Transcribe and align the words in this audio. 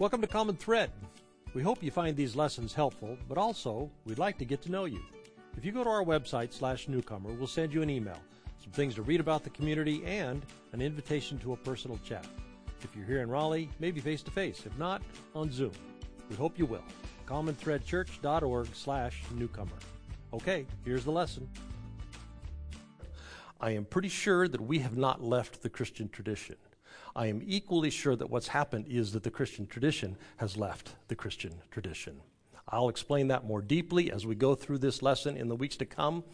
Welcome 0.00 0.22
to 0.22 0.26
Common 0.26 0.56
Thread. 0.56 0.90
We 1.52 1.62
hope 1.62 1.82
you 1.82 1.90
find 1.90 2.16
these 2.16 2.34
lessons 2.34 2.72
helpful, 2.72 3.18
but 3.28 3.36
also 3.36 3.90
we'd 4.06 4.16
like 4.16 4.38
to 4.38 4.46
get 4.46 4.62
to 4.62 4.70
know 4.70 4.86
you. 4.86 5.02
If 5.58 5.62
you 5.66 5.72
go 5.72 5.84
to 5.84 5.90
our 5.90 6.02
website 6.02 6.54
slash 6.54 6.88
newcomer, 6.88 7.34
we'll 7.34 7.46
send 7.46 7.74
you 7.74 7.82
an 7.82 7.90
email, 7.90 8.16
some 8.62 8.72
things 8.72 8.94
to 8.94 9.02
read 9.02 9.20
about 9.20 9.44
the 9.44 9.50
community, 9.50 10.02
and 10.06 10.42
an 10.72 10.80
invitation 10.80 11.38
to 11.40 11.52
a 11.52 11.56
personal 11.58 12.00
chat. 12.02 12.26
If 12.82 12.96
you're 12.96 13.04
here 13.04 13.20
in 13.20 13.28
Raleigh, 13.28 13.68
maybe 13.78 14.00
face 14.00 14.22
to 14.22 14.30
face. 14.30 14.62
If 14.64 14.74
not, 14.78 15.02
on 15.34 15.52
Zoom. 15.52 15.72
We 16.30 16.36
hope 16.36 16.58
you 16.58 16.64
will. 16.64 16.84
commonthreadchurch.org 17.26 18.68
slash 18.72 19.22
newcomer. 19.34 19.76
Okay, 20.32 20.64
here's 20.82 21.04
the 21.04 21.12
lesson. 21.12 21.46
I 23.60 23.72
am 23.72 23.84
pretty 23.84 24.08
sure 24.08 24.48
that 24.48 24.62
we 24.62 24.78
have 24.78 24.96
not 24.96 25.22
left 25.22 25.60
the 25.60 25.68
Christian 25.68 26.08
tradition. 26.08 26.56
I 27.14 27.26
am 27.26 27.42
equally 27.44 27.90
sure 27.90 28.16
that 28.16 28.30
what's 28.30 28.48
happened 28.48 28.86
is 28.88 29.12
that 29.12 29.22
the 29.22 29.30
Christian 29.30 29.66
tradition 29.66 30.16
has 30.36 30.56
left 30.56 30.94
the 31.08 31.16
Christian 31.16 31.54
tradition. 31.70 32.20
I'll 32.68 32.88
explain 32.88 33.28
that 33.28 33.44
more 33.44 33.62
deeply 33.62 34.12
as 34.12 34.26
we 34.26 34.34
go 34.34 34.54
through 34.54 34.78
this 34.78 35.02
lesson 35.02 35.36
in 35.36 35.48
the 35.48 35.56
weeks 35.56 35.76
to 35.78 35.86
come. 35.86 36.24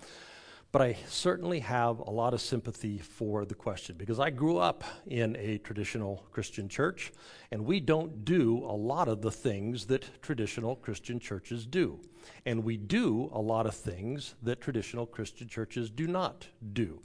But 0.73 0.83
I 0.83 0.97
certainly 1.09 1.61
have 1.61 2.01
a 2.01 2.11
lot 2.11 2.35
of 2.35 2.41
sympathy 2.41 2.99
for 2.99 3.47
the 3.47 3.55
question 3.55 3.97
because 3.97 4.21
I 4.21 4.29
grew 4.29 4.59
up 4.59 4.85
in 5.07 5.35
a 5.37 5.59
traditional 5.59 6.27
Christian 6.33 6.69
church, 6.69 7.13
and 7.51 7.65
we 7.65 7.81
don't 7.81 8.25
do 8.25 8.59
a 8.59 8.77
lot 8.77 9.09
of 9.09 9.23
the 9.23 9.31
things 9.31 9.87
that 9.87 10.23
traditional 10.23 10.77
Christian 10.77 11.19
churches 11.19 11.65
do. 11.65 12.01
And 12.45 12.63
we 12.65 12.77
do 12.77 13.31
a 13.33 13.41
lot 13.41 13.65
of 13.65 13.75
things 13.75 14.35
that 14.43 14.61
traditional 14.61 15.07
Christian 15.07 15.49
churches 15.49 15.89
do 15.89 16.07
not 16.07 16.49
do. 16.75 17.01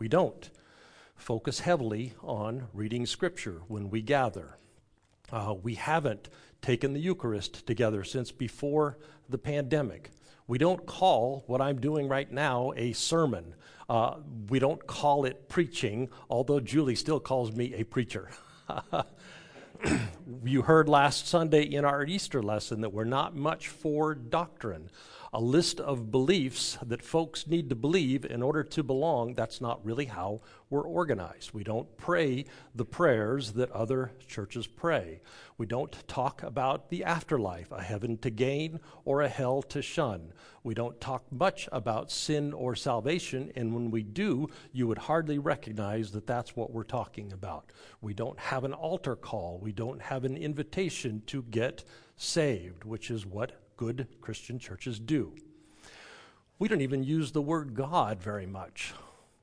We 0.00 0.08
don't 0.08 0.50
focus 1.22 1.60
heavily 1.60 2.14
on 2.20 2.66
reading 2.74 3.06
Scripture 3.06 3.62
when 3.68 3.88
we 3.90 4.02
gather. 4.02 4.58
Uh, 5.30 5.54
we 5.62 5.76
haven't 5.76 6.28
taken 6.60 6.92
the 6.92 7.00
Eucharist 7.00 7.64
together 7.64 8.02
since 8.02 8.32
before 8.32 8.98
the 9.28 9.38
pandemic. 9.38 10.10
We 10.48 10.58
don't 10.58 10.84
call 10.84 11.44
what 11.46 11.60
I'm 11.60 11.80
doing 11.80 12.08
right 12.08 12.30
now 12.30 12.72
a 12.76 12.92
sermon. 12.92 13.54
Uh, 13.88 14.16
we 14.48 14.58
don't 14.58 14.84
call 14.84 15.24
it 15.24 15.48
preaching, 15.48 16.08
although 16.28 16.58
Julie 16.58 16.96
still 16.96 17.20
calls 17.20 17.52
me 17.52 17.72
a 17.74 17.84
preacher. 17.84 18.28
you 20.44 20.62
heard 20.62 20.88
last 20.88 21.28
Sunday 21.28 21.62
in 21.62 21.84
our 21.84 22.04
Easter 22.04 22.42
lesson 22.42 22.80
that 22.80 22.92
we're 22.92 23.04
not 23.04 23.36
much 23.36 23.68
for 23.68 24.16
doctrine 24.16 24.90
a 25.34 25.40
list 25.40 25.80
of 25.80 26.10
beliefs 26.10 26.76
that 26.82 27.02
folks 27.02 27.46
need 27.46 27.70
to 27.70 27.74
believe 27.74 28.26
in 28.26 28.42
order 28.42 28.62
to 28.62 28.82
belong, 28.82 29.34
that's 29.34 29.62
not 29.62 29.82
really 29.82 30.04
how 30.04 30.38
we're 30.68 30.86
organized. 30.86 31.54
We 31.54 31.64
don't 31.64 31.96
pray 31.96 32.44
the 32.74 32.84
prayers 32.84 33.52
that 33.52 33.70
other 33.70 34.12
churches 34.28 34.66
pray. 34.66 35.22
We 35.56 35.64
don't 35.64 35.96
talk 36.06 36.42
about 36.42 36.90
the 36.90 37.04
afterlife, 37.04 37.72
a 37.72 37.82
heaven 37.82 38.18
to 38.18 38.28
gain 38.28 38.78
or 39.06 39.22
a 39.22 39.28
hell 39.28 39.62
to 39.62 39.80
shun. 39.80 40.34
We 40.64 40.74
don't 40.74 41.00
talk 41.00 41.24
much 41.32 41.66
about 41.72 42.10
sin 42.10 42.52
or 42.52 42.76
salvation, 42.76 43.52
and 43.56 43.74
when 43.74 43.90
we 43.90 44.02
do, 44.02 44.48
you 44.70 44.86
would 44.86 44.98
hardly 44.98 45.38
recognize 45.38 46.12
that 46.12 46.26
that's 46.26 46.54
what 46.54 46.72
we're 46.72 46.84
talking 46.84 47.32
about. 47.32 47.72
We 48.02 48.12
don't 48.12 48.38
have 48.38 48.64
an 48.64 48.74
altar 48.74 49.16
call. 49.16 49.58
We 49.62 49.72
don't 49.72 50.02
have 50.02 50.24
an 50.24 50.36
invitation 50.36 51.22
to 51.28 51.42
get 51.44 51.84
saved, 52.18 52.84
which 52.84 53.10
is 53.10 53.24
what 53.24 53.61
good 53.76 54.06
Christian 54.20 54.58
churches 54.58 54.98
do. 54.98 55.34
We 56.58 56.68
don't 56.68 56.80
even 56.80 57.02
use 57.02 57.32
the 57.32 57.42
word 57.42 57.74
God 57.74 58.22
very 58.22 58.46
much. 58.46 58.94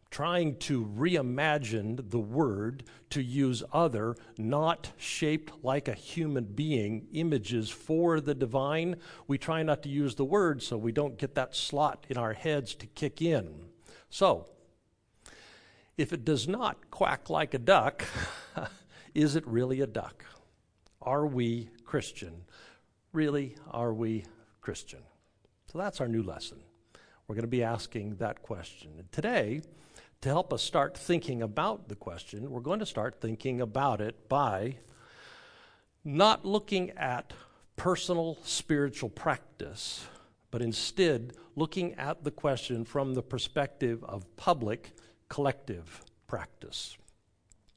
Trying 0.09 0.55
to 0.59 0.85
reimagine 0.85 2.09
the 2.09 2.19
word 2.19 2.83
to 3.11 3.21
use 3.21 3.63
other, 3.71 4.15
not 4.37 4.91
shaped 4.97 5.63
like 5.63 5.87
a 5.87 5.93
human 5.93 6.45
being, 6.45 7.07
images 7.13 7.69
for 7.69 8.19
the 8.19 8.33
divine, 8.33 8.95
we 9.27 9.37
try 9.37 9.61
not 9.63 9.83
to 9.83 9.89
use 9.89 10.15
the 10.15 10.25
word 10.25 10.63
so 10.63 10.77
we 10.77 10.91
don't 10.91 11.17
get 11.17 11.35
that 11.35 11.55
slot 11.55 12.05
in 12.09 12.17
our 12.17 12.33
heads 12.33 12.73
to 12.75 12.87
kick 12.87 13.21
in. 13.21 13.65
So, 14.09 14.47
if 15.97 16.13
it 16.13 16.23
does 16.23 16.47
not 16.47 16.89
quack 16.89 17.29
like 17.29 17.53
a 17.53 17.59
duck, 17.59 18.05
is 19.13 19.35
it 19.35 19.45
really 19.45 19.81
a 19.81 19.87
duck? 19.87 20.23
Are 21.01 21.25
we 21.25 21.69
Christian? 21.83 22.45
Really, 23.11 23.55
are 23.71 23.91
we 23.91 24.25
Christian? 24.61 24.99
So 25.71 25.79
that's 25.79 25.99
our 25.99 26.07
new 26.07 26.21
lesson. 26.21 26.59
We're 27.27 27.35
going 27.35 27.43
to 27.43 27.47
be 27.47 27.63
asking 27.63 28.17
that 28.17 28.43
question. 28.43 28.91
And 28.99 29.11
today, 29.11 29.61
to 30.21 30.29
help 30.29 30.53
us 30.53 30.61
start 30.61 30.95
thinking 30.95 31.41
about 31.41 31.89
the 31.89 31.95
question, 31.95 32.51
we're 32.51 32.59
going 32.59 32.79
to 32.79 32.85
start 32.85 33.19
thinking 33.19 33.61
about 33.61 33.99
it 33.99 34.29
by 34.29 34.75
not 36.05 36.45
looking 36.45 36.91
at 36.91 37.33
personal 37.75 38.37
spiritual 38.43 39.09
practice, 39.09 40.05
but 40.51 40.61
instead 40.61 41.33
looking 41.55 41.95
at 41.95 42.23
the 42.23 42.31
question 42.31 42.85
from 42.85 43.15
the 43.15 43.23
perspective 43.23 44.03
of 44.03 44.35
public 44.35 44.91
collective 45.29 46.03
practice. 46.27 46.95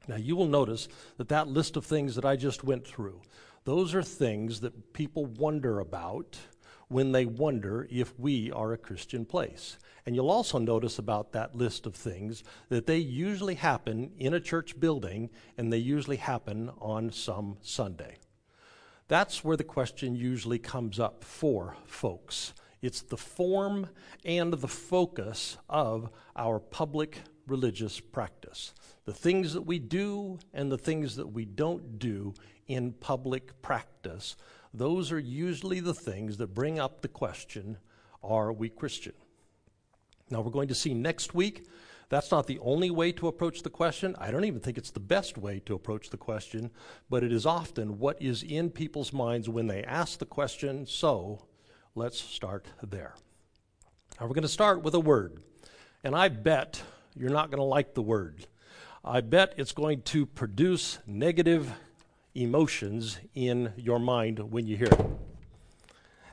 Now, 0.07 0.17
you 0.17 0.35
will 0.35 0.47
notice 0.47 0.87
that 1.17 1.29
that 1.29 1.47
list 1.47 1.75
of 1.75 1.85
things 1.85 2.15
that 2.15 2.25
I 2.25 2.35
just 2.35 2.63
went 2.63 2.85
through, 2.85 3.21
those 3.65 3.95
are 3.95 4.03
things 4.03 4.59
that 4.61 4.93
people 4.93 5.25
wonder 5.25 5.79
about 5.79 6.37
when 6.87 7.11
they 7.11 7.25
wonder 7.25 7.87
if 7.89 8.17
we 8.19 8.51
are 8.51 8.73
a 8.73 8.77
Christian 8.77 9.25
place. 9.25 9.77
And 10.05 10.15
you'll 10.15 10.29
also 10.29 10.59
notice 10.59 10.99
about 10.99 11.31
that 11.31 11.55
list 11.55 11.85
of 11.85 11.95
things 11.95 12.43
that 12.69 12.85
they 12.85 12.97
usually 12.97 13.55
happen 13.55 14.11
in 14.19 14.33
a 14.33 14.39
church 14.39 14.79
building 14.79 15.29
and 15.57 15.71
they 15.71 15.77
usually 15.77 16.17
happen 16.17 16.71
on 16.79 17.11
some 17.11 17.57
Sunday. 17.61 18.17
That's 19.07 19.43
where 19.43 19.57
the 19.57 19.63
question 19.63 20.15
usually 20.15 20.59
comes 20.59 20.99
up 20.99 21.23
for 21.23 21.77
folks. 21.85 22.53
It's 22.81 23.01
the 23.01 23.17
form 23.17 23.89
and 24.25 24.53
the 24.53 24.67
focus 24.67 25.57
of 25.69 26.09
our 26.35 26.59
public 26.59 27.21
religious 27.47 27.99
practice. 27.99 28.73
The 29.05 29.13
things 29.13 29.53
that 29.53 29.63
we 29.63 29.79
do 29.79 30.39
and 30.53 30.71
the 30.71 30.77
things 30.77 31.15
that 31.17 31.27
we 31.27 31.45
don't 31.45 31.99
do 31.99 32.33
in 32.67 32.93
public 32.93 33.61
practice, 33.61 34.35
those 34.73 35.11
are 35.11 35.19
usually 35.19 35.79
the 35.79 35.93
things 35.93 36.37
that 36.37 36.53
bring 36.53 36.79
up 36.79 37.01
the 37.01 37.07
question 37.07 37.77
are 38.23 38.53
we 38.53 38.69
Christian? 38.69 39.13
Now, 40.29 40.39
we're 40.39 40.51
going 40.51 40.69
to 40.69 40.75
see 40.75 40.93
next 40.93 41.33
week 41.33 41.67
that's 42.13 42.29
not 42.29 42.45
the 42.45 42.59
only 42.59 42.91
way 42.91 43.11
to 43.13 43.27
approach 43.27 43.63
the 43.63 43.71
question. 43.71 44.15
I 44.19 44.29
don't 44.29 44.45
even 44.45 44.59
think 44.59 44.77
it's 44.77 44.91
the 44.91 44.99
best 44.99 45.35
way 45.35 45.59
to 45.65 45.73
approach 45.73 46.11
the 46.11 46.17
question, 46.17 46.69
but 47.09 47.23
it 47.23 47.31
is 47.31 47.45
often 47.45 47.97
what 47.97 48.21
is 48.21 48.43
in 48.43 48.69
people's 48.69 49.11
minds 49.11 49.49
when 49.49 49.65
they 49.65 49.83
ask 49.83 50.19
the 50.19 50.25
question. 50.25 50.85
So 50.85 51.47
let's 51.95 52.21
start 52.21 52.67
there. 52.83 53.15
Now, 54.19 54.27
we're 54.27 54.35
going 54.35 54.43
to 54.43 54.47
start 54.47 54.83
with 54.83 54.93
a 54.93 54.99
word. 54.99 55.41
And 56.03 56.15
I 56.15 56.27
bet 56.27 56.83
you're 57.15 57.29
not 57.29 57.49
going 57.49 57.59
to 57.59 57.63
like 57.63 57.93
the 57.93 58.01
word. 58.01 58.47
I 59.03 59.21
bet 59.21 59.53
it's 59.57 59.71
going 59.71 60.01
to 60.03 60.25
produce 60.25 60.99
negative 61.05 61.71
emotions 62.35 63.19
in 63.35 63.73
your 63.77 63.99
mind 63.99 64.39
when 64.39 64.65
you 64.65 64.77
hear 64.77 64.87
it. 64.87 65.05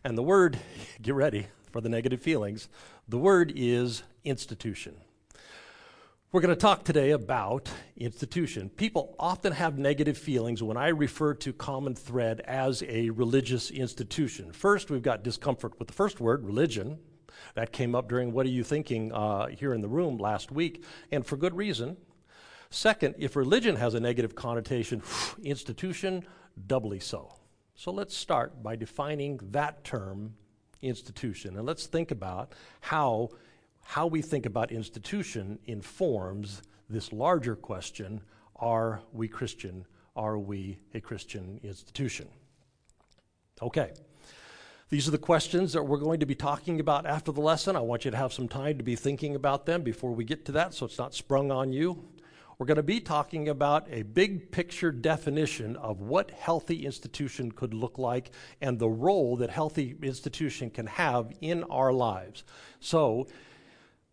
And 0.04 0.16
the 0.16 0.22
word, 0.22 0.58
get 1.02 1.14
ready 1.14 1.46
for 1.70 1.80
the 1.80 1.88
negative 1.88 2.22
feelings, 2.22 2.68
the 3.08 3.18
word 3.18 3.52
is 3.54 4.02
institution. 4.24 4.96
We're 6.32 6.41
going 6.41 6.54
to 6.54 6.60
talk 6.60 6.84
today 6.84 7.10
about 7.10 7.68
institution. 7.97 8.70
People 8.70 9.16
often 9.18 9.52
have 9.52 9.78
negative 9.78 10.16
feelings 10.16 10.62
when 10.62 10.76
I 10.76 10.88
refer 10.88 11.34
to 11.34 11.52
Common 11.52 11.97
Thread 11.97 12.41
as 12.42 12.84
a 12.86 13.10
religious 13.10 13.72
institution. 13.72 14.52
First, 14.52 14.91
we've 14.91 15.02
got 15.02 15.24
discomfort 15.24 15.76
with 15.80 15.88
the 15.88 15.94
first 15.94 16.20
word, 16.20 16.44
religion. 16.44 17.00
That 17.54 17.72
came 17.72 17.94
up 17.94 18.08
during 18.08 18.32
What 18.32 18.46
Are 18.46 18.50
You 18.50 18.64
Thinking 18.64 19.12
uh, 19.12 19.46
here 19.48 19.74
in 19.74 19.80
the 19.80 19.88
room 19.88 20.18
last 20.18 20.50
week, 20.50 20.84
and 21.10 21.26
for 21.26 21.36
good 21.36 21.56
reason. 21.56 21.96
Second, 22.70 23.16
if 23.18 23.34
religion 23.34 23.76
has 23.76 23.94
a 23.94 24.00
negative 24.00 24.34
connotation, 24.34 25.02
institution, 25.42 26.24
doubly 26.66 27.00
so. 27.00 27.34
So 27.74 27.91
let's 27.91 28.16
start 28.16 28.62
by 28.62 28.77
defining 28.77 29.41
that 29.50 29.82
term, 29.84 30.34
institution, 30.82 31.56
and 31.56 31.66
let's 31.66 31.86
think 31.86 32.10
about 32.10 32.54
how, 32.80 33.30
how 33.83 34.06
we 34.06 34.22
think 34.22 34.47
about 34.47 34.71
institution 34.71 35.59
informs 35.66 36.62
this 36.88 37.12
larger 37.12 37.56
question 37.56 38.21
are 38.56 39.00
we 39.12 39.26
Christian? 39.26 39.86
Are 40.15 40.38
we 40.38 40.78
a 40.92 41.00
Christian 41.00 41.59
institution? 41.62 42.28
Okay. 43.62 43.92
These 44.91 45.07
are 45.07 45.13
the 45.13 45.19
questions 45.19 45.72
that 45.75 45.84
we're 45.84 45.98
going 45.98 46.19
to 46.19 46.27
be 46.27 46.34
talking 46.34 46.81
about 46.81 47.07
after 47.07 47.31
the 47.31 47.41
lesson. 47.41 47.77
I 47.77 47.81
want 47.81 48.04
you 48.04 48.10
to 48.10 48.16
have 48.16 48.33
some 48.33 48.48
time 48.48 48.77
to 48.78 48.83
be 48.83 48.97
thinking 48.97 49.37
about 49.37 49.65
them 49.65 49.83
before 49.83 50.10
we 50.10 50.25
get 50.25 50.45
to 50.47 50.53
that 50.53 50.75
so 50.75 50.84
it's 50.84 50.98
not 50.98 51.15
sprung 51.15 51.53
on 51.53 51.72
you. 51.72 52.04
We're 52.59 52.66
going 52.66 52.77
to 52.77 52.83
be 52.83 52.98
talking 52.98 53.48
about 53.48 53.87
a 53.89 54.03
big 54.03 54.51
picture 54.51 54.91
definition 54.91 55.77
of 55.77 56.01
what 56.01 56.33
healthy 56.33 56.84
institution 56.84 57.53
could 57.53 57.72
look 57.72 57.98
like 57.98 58.33
and 58.60 58.81
the 58.81 58.89
role 58.89 59.37
that 59.37 59.51
healthy 59.51 59.95
institution 60.03 60.71
can 60.71 60.89
have 60.89 61.33
in 61.41 61.63
our 61.65 61.93
lives. 61.93 62.43
So, 62.81 63.28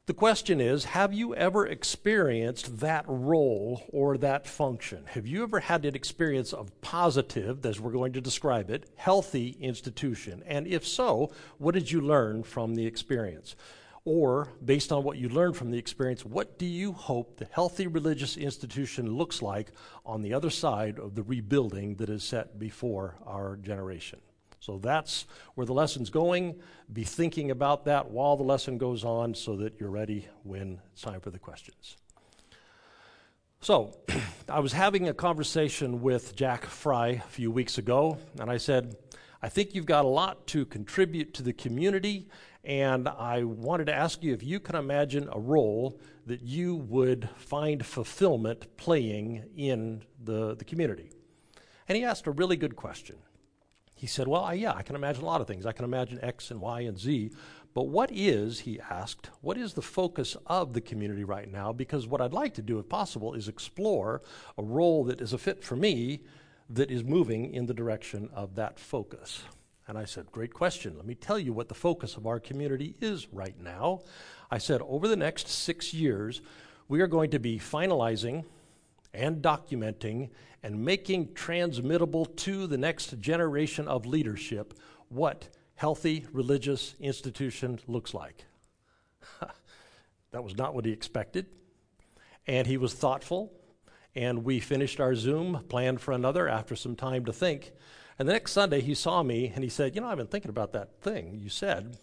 The 0.07 0.13
question 0.13 0.61
is 0.61 0.85
Have 0.85 1.13
you 1.13 1.35
ever 1.35 1.67
experienced 1.67 2.79
that 2.79 3.03
role 3.09 3.83
or 3.89 4.17
that 4.19 4.47
function? 4.47 5.03
Have 5.07 5.27
you 5.27 5.43
ever 5.43 5.59
had 5.59 5.83
an 5.83 5.95
experience 5.95 6.53
of 6.53 6.71
positive, 6.79 7.65
as 7.65 7.81
we're 7.81 7.91
going 7.91 8.13
to 8.13 8.21
describe 8.21 8.69
it, 8.69 8.89
healthy 8.95 9.57
institution? 9.59 10.43
And 10.47 10.65
if 10.65 10.87
so, 10.87 11.33
what 11.57 11.73
did 11.73 11.91
you 11.91 11.99
learn 11.99 12.43
from 12.43 12.75
the 12.75 12.85
experience? 12.85 13.57
Or, 14.05 14.47
based 14.63 14.93
on 14.93 15.03
what 15.03 15.17
you 15.17 15.27
learned 15.27 15.57
from 15.57 15.71
the 15.71 15.77
experience, 15.77 16.23
what 16.23 16.57
do 16.57 16.65
you 16.65 16.93
hope 16.93 17.35
the 17.35 17.49
healthy 17.51 17.87
religious 17.87 18.37
institution 18.37 19.17
looks 19.17 19.41
like 19.41 19.73
on 20.05 20.21
the 20.21 20.33
other 20.33 20.49
side 20.49 20.99
of 20.99 21.15
the 21.15 21.23
rebuilding 21.23 21.95
that 21.95 22.07
is 22.07 22.23
set 22.23 22.57
before 22.57 23.17
our 23.25 23.57
generation? 23.57 24.19
So 24.67 24.77
that's 24.77 25.25
where 25.55 25.65
the 25.65 25.71
lesson's 25.71 26.09
going. 26.09 26.59
Be 26.91 27.05
thinking 27.05 27.51
about 27.51 27.85
that 27.85 28.11
while 28.11 28.35
the 28.35 28.43
lesson 28.43 28.77
goes 28.77 29.05
on 29.05 29.33
so 29.33 29.55
that 29.55 29.79
you're 29.79 29.89
ready 29.89 30.27
when 30.43 30.81
it's 30.91 31.03
time 31.03 31.21
for 31.21 31.29
the 31.29 31.39
questions. 31.39 31.95
So, 33.61 33.97
I 34.49 34.59
was 34.59 34.73
having 34.73 35.07
a 35.07 35.13
conversation 35.13 36.01
with 36.01 36.35
Jack 36.35 36.65
Fry 36.65 37.07
a 37.07 37.21
few 37.21 37.49
weeks 37.49 37.77
ago, 37.77 38.17
and 38.41 38.51
I 38.51 38.57
said, 38.57 38.97
I 39.41 39.47
think 39.47 39.73
you've 39.73 39.85
got 39.85 40.03
a 40.03 40.09
lot 40.09 40.45
to 40.47 40.65
contribute 40.65 41.33
to 41.35 41.43
the 41.43 41.53
community, 41.53 42.27
and 42.65 43.07
I 43.07 43.45
wanted 43.45 43.85
to 43.85 43.95
ask 43.95 44.21
you 44.21 44.33
if 44.33 44.43
you 44.43 44.59
can 44.59 44.75
imagine 44.75 45.29
a 45.31 45.39
role 45.39 45.97
that 46.25 46.41
you 46.41 46.75
would 46.75 47.29
find 47.37 47.85
fulfillment 47.85 48.75
playing 48.75 49.45
in 49.55 50.03
the, 50.21 50.57
the 50.57 50.65
community. 50.65 51.09
And 51.87 51.95
he 51.95 52.03
asked 52.03 52.27
a 52.27 52.31
really 52.31 52.57
good 52.57 52.75
question 52.75 53.15
he 53.97 54.05
said, 54.05 54.27
Well, 54.27 54.43
I, 54.43 54.53
yeah, 54.53 54.73
I 54.73 54.83
can 54.83 54.95
imagine 54.95 55.23
a 55.23 55.25
lot 55.25 55.41
of 55.41 55.47
things. 55.47 55.65
I 55.65 55.71
can 55.71 55.83
imagine 55.83 56.19
X 56.21 56.51
and 56.51 56.61
Y 56.61 56.81
and 56.81 56.97
Z. 56.97 57.31
But 57.73 57.89
what 57.89 58.11
is, 58.11 58.61
he 58.61 58.79
asked, 58.79 59.29
what 59.41 59.57
is 59.57 59.73
the 59.73 59.81
focus 59.81 60.37
of 60.47 60.73
the 60.73 60.81
community 60.81 61.23
right 61.23 61.51
now? 61.51 61.71
Because 61.73 62.07
what 62.07 62.21
I'd 62.21 62.33
like 62.33 62.53
to 62.55 62.61
do, 62.61 62.79
if 62.79 62.87
possible, 62.87 63.33
is 63.33 63.47
explore 63.47 64.21
a 64.57 64.63
role 64.63 65.03
that 65.05 65.19
is 65.19 65.33
a 65.33 65.37
fit 65.37 65.63
for 65.63 65.75
me 65.75 66.21
that 66.69 66.91
is 66.91 67.03
moving 67.03 67.53
in 67.53 67.65
the 67.65 67.73
direction 67.73 68.29
of 68.33 68.55
that 68.55 68.79
focus. 68.79 69.43
And 69.87 69.97
I 69.97 70.05
said, 70.05 70.31
Great 70.31 70.53
question. 70.53 70.95
Let 70.95 71.07
me 71.07 71.15
tell 71.15 71.39
you 71.39 71.53
what 71.53 71.67
the 71.67 71.75
focus 71.75 72.17
of 72.17 72.27
our 72.27 72.39
community 72.39 72.95
is 73.01 73.27
right 73.33 73.59
now. 73.59 74.01
I 74.51 74.59
said, 74.59 74.81
Over 74.81 75.07
the 75.07 75.15
next 75.15 75.47
six 75.47 75.91
years, 75.91 76.41
we 76.87 77.01
are 77.01 77.07
going 77.07 77.31
to 77.31 77.39
be 77.39 77.57
finalizing 77.57 78.45
and 79.11 79.41
documenting 79.41 80.29
and 80.67 80.83
making 80.83 81.33
transmittable 81.33 82.25
to 82.25 82.67
the 82.67 82.77
next 82.77 83.17
generation 83.21 83.87
of 83.87 84.05
leadership 84.05 84.73
what 85.07 85.47
healthy 85.75 86.25
religious 86.33 86.93
institution 86.99 87.79
looks 87.87 88.13
like. 88.13 88.43
that 90.31 90.43
was 90.43 90.57
not 90.57 90.75
what 90.75 90.83
he 90.83 90.91
expected. 90.91 91.45
And 92.47 92.67
he 92.67 92.75
was 92.75 92.93
thoughtful. 92.93 93.53
And 94.13 94.43
we 94.43 94.59
finished 94.59 94.99
our 94.99 95.15
Zoom, 95.15 95.63
planned 95.69 96.01
for 96.01 96.11
another 96.11 96.49
after 96.49 96.75
some 96.75 96.97
time 96.97 97.23
to 97.23 97.31
think. 97.31 97.71
And 98.19 98.27
the 98.27 98.33
next 98.33 98.51
Sunday, 98.51 98.81
he 98.81 98.93
saw 98.93 99.23
me 99.23 99.53
and 99.55 99.63
he 99.63 99.69
said, 99.69 99.95
You 99.95 100.01
know, 100.01 100.07
I've 100.07 100.17
been 100.17 100.27
thinking 100.27 100.49
about 100.49 100.73
that 100.73 101.01
thing 101.01 101.39
you 101.41 101.47
said. 101.47 101.97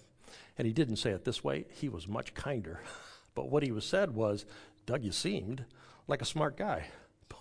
And 0.57 0.67
he 0.67 0.73
didn't 0.73 0.97
say 0.97 1.11
it 1.11 1.27
this 1.27 1.45
way, 1.45 1.67
he 1.69 1.91
was 1.91 2.09
much 2.09 2.33
kinder. 2.33 2.81
but 3.35 3.51
what 3.51 3.63
he 3.63 3.73
was 3.73 3.85
said 3.85 4.15
was, 4.15 4.47
Doug, 4.87 5.05
you 5.05 5.13
seemed 5.13 5.67
like 6.09 6.23
a 6.23 6.27
smart 6.27 6.57
guy. 6.57 6.87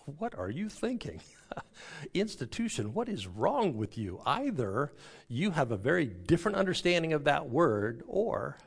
What 0.05 0.35
are 0.37 0.49
you 0.49 0.67
thinking? 0.67 1.21
Institution, 2.13 2.93
what 2.93 3.07
is 3.07 3.25
wrong 3.25 3.77
with 3.77 3.97
you? 3.97 4.21
Either 4.25 4.91
you 5.29 5.51
have 5.51 5.71
a 5.71 5.77
very 5.77 6.05
different 6.05 6.57
understanding 6.57 7.13
of 7.13 7.23
that 7.23 7.49
word, 7.49 8.03
or 8.07 8.57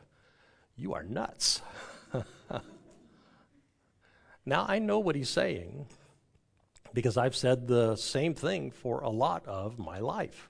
you 0.77 0.95
are 0.95 1.03
nuts. 1.03 1.61
now, 4.47 4.65
I 4.67 4.79
know 4.79 4.99
what 4.99 5.15
he's 5.15 5.29
saying 5.29 5.87
because 6.95 7.19
I've 7.19 7.37
said 7.37 7.67
the 7.67 7.97
same 7.97 8.35
thing 8.35 8.71
for 8.71 9.01
a 9.01 9.11
lot 9.11 9.47
of 9.47 9.79
my 9.79 9.99
life. 9.99 10.49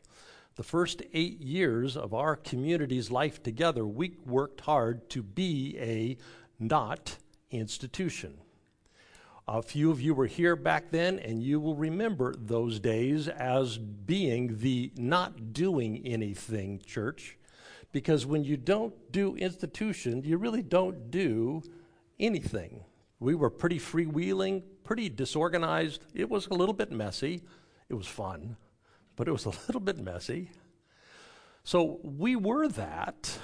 The 0.55 0.62
first 0.62 1.03
eight 1.12 1.41
years 1.41 1.97
of 1.97 2.15
our 2.15 2.37
community's 2.37 3.11
life 3.11 3.43
together, 3.43 3.85
we 3.85 4.19
worked 4.25 4.61
hard 4.61 5.11
to 5.11 5.23
be 5.25 5.77
a 5.79 6.17
not 6.61 7.17
institution. 7.50 8.38
A 9.49 9.63
few 9.63 9.93
of 9.93 10.01
you 10.01 10.13
were 10.13 10.27
here 10.27 10.57
back 10.57 10.91
then, 10.91 11.21
and 11.21 11.41
you 11.41 11.61
will 11.61 11.77
remember 11.77 12.35
those 12.37 12.81
days 12.81 13.29
as 13.29 13.79
being 13.79 14.59
the 14.59 14.91
not 14.97 15.53
doing 15.53 16.05
anything 16.05 16.83
church. 16.85 17.39
Because 17.93 18.27
when 18.27 18.43
you 18.43 18.57
don't 18.57 18.93
do 19.13 19.37
institution, 19.37 20.25
you 20.25 20.37
really 20.37 20.63
don't 20.63 21.13
do 21.13 21.63
anything. 22.19 22.83
We 23.21 23.37
were 23.37 23.49
pretty 23.49 23.79
freewheeling, 23.79 24.65
pretty 24.83 25.09
disorganized. 25.09 26.05
It 26.13 26.29
was 26.29 26.49
a 26.49 26.55
little 26.55 26.75
bit 26.75 26.91
messy. 26.91 27.43
It 27.89 27.95
was 27.95 28.09
fun, 28.09 28.57
but 29.15 29.29
it 29.29 29.33
was 29.33 29.47
a 29.47 29.51
little 29.69 29.81
bit 29.81 29.99
messy. 29.99 30.51
So 31.63 32.01
we 32.03 32.35
were 32.35 32.67
that, 32.67 33.39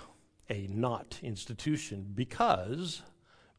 a 0.50 0.66
not 0.66 1.20
institution, 1.22 2.10
because 2.12 3.02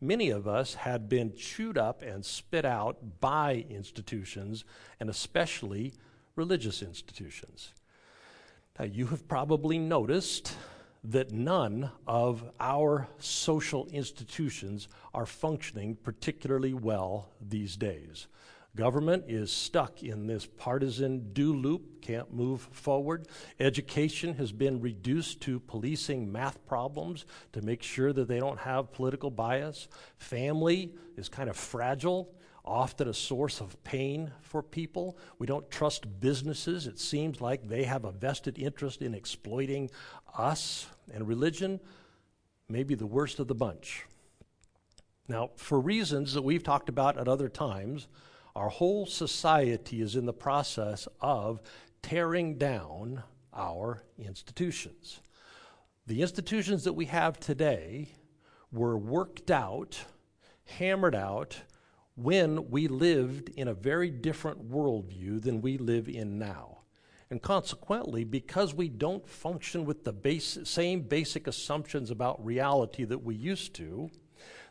many 0.03 0.29
of 0.29 0.47
us 0.47 0.73
had 0.73 1.09
been 1.09 1.33
chewed 1.35 1.77
up 1.77 2.01
and 2.01 2.25
spit 2.25 2.65
out 2.65 3.19
by 3.19 3.65
institutions, 3.69 4.65
and 4.99 5.09
especially 5.09 5.93
religious 6.35 6.81
institutions. 6.81 7.73
Now, 8.77 8.85
you 8.85 9.07
have 9.07 9.27
probably 9.27 9.77
noticed 9.79 10.55
that 11.03 11.31
none 11.31 11.91
of 12.07 12.43
our 12.59 13.07
social 13.19 13.87
institutions 13.87 14.87
are 15.13 15.25
functioning 15.25 15.95
particularly 15.95 16.73
well 16.73 17.29
these 17.41 17.75
days. 17.75 18.27
Government 18.75 19.25
is 19.27 19.51
stuck 19.51 20.01
in 20.01 20.25
this 20.25 20.47
partisan 20.47 21.31
do 21.31 21.53
loop, 21.53 22.01
can't 22.01 22.33
move 22.33 22.61
forward. 22.71 23.27
Education 23.59 24.33
has 24.35 24.51
been 24.51 24.81
reduced 24.81 25.41
to 25.41 25.59
policing 25.59 26.31
math 26.31 26.65
problems 26.65 27.25
to 27.51 27.61
make 27.61 27.83
sure 27.83 28.11
that 28.13 28.27
they 28.27 28.39
don't 28.39 28.59
have 28.59 28.91
political 28.91 29.29
bias. 29.29 29.87
Family 30.17 30.91
is 31.17 31.29
kind 31.29 31.51
of 31.51 31.55
fragile, 31.55 32.33
often 32.65 33.07
a 33.07 33.13
source 33.13 33.61
of 33.61 33.81
pain 33.83 34.31
for 34.41 34.63
people. 34.63 35.19
We 35.37 35.45
don't 35.45 35.69
trust 35.69 36.19
businesses. 36.19 36.87
It 36.87 36.97
seems 36.97 37.41
like 37.41 37.67
they 37.67 37.83
have 37.83 38.05
a 38.05 38.11
vested 38.11 38.57
interest 38.57 39.03
in 39.03 39.13
exploiting 39.13 39.91
us. 40.35 40.87
And 41.13 41.27
religion 41.27 41.79
may 42.67 42.81
be 42.81 42.95
the 42.95 43.05
worst 43.05 43.39
of 43.39 43.47
the 43.47 43.53
bunch. 43.53 44.07
Now, 45.27 45.51
for 45.57 45.79
reasons 45.79 46.33
that 46.33 46.41
we've 46.41 46.63
talked 46.63 46.89
about 46.89 47.19
at 47.19 47.27
other 47.27 47.49
times, 47.49 48.07
our 48.55 48.69
whole 48.69 49.05
society 49.05 50.01
is 50.01 50.15
in 50.15 50.25
the 50.25 50.33
process 50.33 51.07
of 51.19 51.61
tearing 52.01 52.57
down 52.57 53.23
our 53.53 54.03
institutions. 54.17 55.21
The 56.05 56.21
institutions 56.21 56.83
that 56.83 56.93
we 56.93 57.05
have 57.05 57.39
today 57.39 58.09
were 58.71 58.97
worked 58.97 59.49
out, 59.49 60.03
hammered 60.65 61.15
out, 61.15 61.61
when 62.15 62.69
we 62.69 62.87
lived 62.87 63.49
in 63.49 63.67
a 63.67 63.73
very 63.73 64.09
different 64.09 64.69
worldview 64.69 65.41
than 65.41 65.61
we 65.61 65.77
live 65.77 66.07
in 66.07 66.37
now. 66.37 66.79
And 67.31 67.41
consequently, 67.41 68.23
because 68.23 68.75
we 68.75 68.89
don't 68.89 69.27
function 69.27 69.85
with 69.85 70.03
the 70.03 70.13
base, 70.13 70.59
same 70.65 71.01
basic 71.01 71.47
assumptions 71.47 72.11
about 72.11 72.45
reality 72.45 73.05
that 73.05 73.23
we 73.23 73.33
used 73.33 73.73
to, 73.75 74.11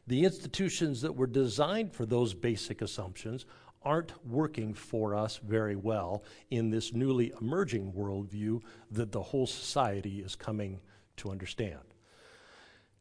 the 0.07 0.25
institutions 0.25 1.01
that 1.01 1.17
were 1.17 1.27
designed 1.27 1.93
for 1.93 2.07
those 2.07 2.35
basic 2.35 2.83
assumptions 2.83 3.47
aren't 3.85 4.13
working 4.27 4.75
for 4.75 5.15
us 5.15 5.39
very 5.39 5.77
well 5.77 6.25
in 6.51 6.71
this 6.71 6.93
newly 6.93 7.33
emerging 7.41 7.93
worldview 7.93 8.63
that 8.91 9.13
the 9.13 9.23
whole 9.23 9.47
society 9.47 10.21
is 10.21 10.35
coming 10.35 10.81
to 11.17 11.31
understand. 11.31 11.81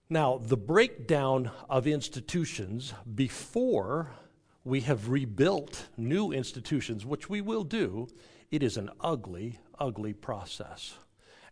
Now, 0.10 0.40
the 0.44 0.58
breakdown 0.58 1.52
of 1.70 1.88
institutions 1.88 2.94
before 3.16 4.12
we 4.64 4.82
have 4.82 5.10
rebuilt 5.10 5.88
new 5.98 6.32
institutions, 6.32 7.06
which 7.06 7.30
we 7.30 7.42
will 7.42 7.64
do, 7.64 8.08
it 8.52 8.62
is 8.62 8.78
an 8.78 8.90
ugly, 9.00 9.60
ugly 9.80 10.14
process. 10.14 10.96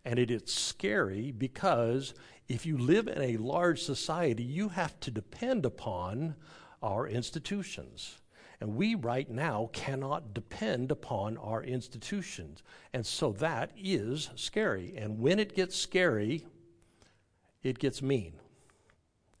And 0.04 0.18
it 0.18 0.30
is 0.30 0.42
scary 0.46 1.32
because 1.32 2.14
if 2.48 2.66
you 2.66 2.76
live 2.78 3.08
in 3.08 3.20
a 3.20 3.36
large 3.36 3.82
society, 3.82 4.42
you 4.42 4.68
have 4.68 4.98
to 5.00 5.10
depend 5.10 5.64
upon 5.64 6.36
our 6.82 7.06
institutions. 7.06 8.18
And 8.60 8.76
we 8.76 8.94
right 8.94 9.30
now 9.30 9.70
cannot 9.72 10.34
depend 10.34 10.90
upon 10.90 11.38
our 11.38 11.62
institutions. 11.62 12.62
And 12.92 13.06
so 13.06 13.32
that 13.32 13.70
is 13.76 14.30
scary. 14.34 14.94
And 14.96 15.18
when 15.18 15.38
it 15.38 15.56
gets 15.56 15.76
scary, 15.76 16.46
it 17.62 17.78
gets 17.78 18.02
mean. 18.02 18.34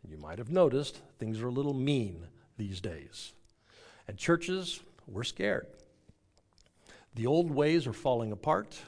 You 0.08 0.16
might 0.16 0.38
have 0.38 0.50
noticed 0.50 1.00
things 1.18 1.40
are 1.42 1.48
a 1.48 1.52
little 1.52 1.74
mean 1.74 2.26
these 2.56 2.80
days. 2.80 3.32
And 4.08 4.16
churches, 4.16 4.80
we're 5.06 5.24
scared. 5.24 5.66
The 7.14 7.26
old 7.26 7.50
ways 7.50 7.86
are 7.86 7.92
falling 7.92 8.32
apart, 8.32 8.80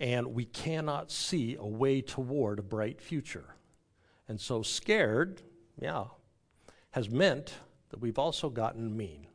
and 0.00 0.34
we 0.34 0.46
cannot 0.46 1.12
see 1.12 1.56
a 1.58 1.66
way 1.66 2.00
toward 2.00 2.58
a 2.58 2.62
bright 2.62 3.00
future. 3.00 3.54
And 4.28 4.40
so, 4.40 4.62
scared 4.62 5.42
yeah, 5.80 6.04
has 6.90 7.10
meant 7.10 7.54
that 7.90 8.00
we've 8.00 8.18
also 8.18 8.48
gotten 8.48 8.96
mean. 8.96 9.26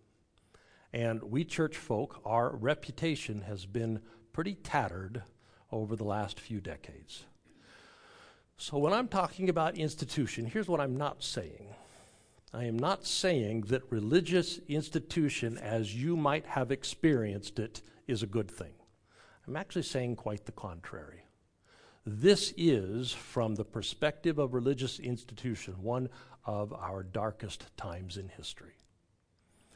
And 0.93 1.23
we 1.23 1.45
church 1.45 1.77
folk, 1.77 2.21
our 2.25 2.55
reputation 2.55 3.41
has 3.41 3.65
been 3.65 4.01
pretty 4.33 4.55
tattered 4.55 5.23
over 5.71 5.95
the 5.95 6.03
last 6.03 6.39
few 6.39 6.59
decades. 6.59 7.25
So 8.57 8.77
when 8.77 8.93
I'm 8.93 9.07
talking 9.07 9.49
about 9.49 9.75
institution, 9.75 10.45
here's 10.45 10.67
what 10.67 10.81
I'm 10.81 10.97
not 10.97 11.23
saying. 11.23 11.73
I 12.53 12.65
am 12.65 12.77
not 12.77 13.05
saying 13.05 13.61
that 13.69 13.89
religious 13.89 14.59
institution, 14.67 15.57
as 15.57 15.95
you 15.95 16.17
might 16.17 16.45
have 16.45 16.71
experienced 16.71 17.59
it, 17.59 17.81
is 18.07 18.21
a 18.21 18.27
good 18.27 18.51
thing. 18.51 18.73
I'm 19.47 19.55
actually 19.55 19.83
saying 19.83 20.17
quite 20.17 20.45
the 20.45 20.51
contrary. 20.51 21.23
This 22.05 22.53
is, 22.57 23.13
from 23.13 23.55
the 23.55 23.63
perspective 23.63 24.37
of 24.37 24.53
religious 24.53 24.99
institution, 24.99 25.75
one 25.81 26.09
of 26.45 26.73
our 26.73 27.03
darkest 27.03 27.65
times 27.77 28.17
in 28.17 28.27
history. 28.27 28.73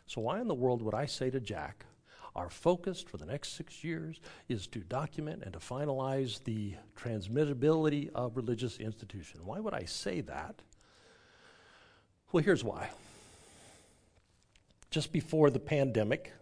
So, 0.08 0.22
why 0.22 0.40
in 0.40 0.48
the 0.48 0.54
world 0.54 0.82
would 0.82 0.94
I 0.94 1.06
say 1.06 1.30
to 1.32 1.40
Jack, 1.40 1.86
our 2.36 2.50
focus 2.50 3.02
for 3.02 3.18
the 3.18 3.26
next 3.26 3.54
six 3.54 3.84
years 3.84 4.20
is 4.50 4.68
to 4.68 4.80
document 4.80 5.44
and 5.44 5.54
to 5.54 5.60
finalize 5.60 6.44
the 6.44 6.76
transmissibility 6.96 8.10
of 8.14 8.36
religious 8.36 8.78
institution? 8.78 9.46
Why 9.46 9.60
would 9.60 9.74
I 9.74 9.86
say 9.86 10.22
that? 10.22 10.62
Well, 12.32 12.44
here's 12.44 12.64
why. 12.64 12.90
Just 14.92 15.12
before 15.12 15.50
the 15.50 15.60
pandemic, 15.60 16.34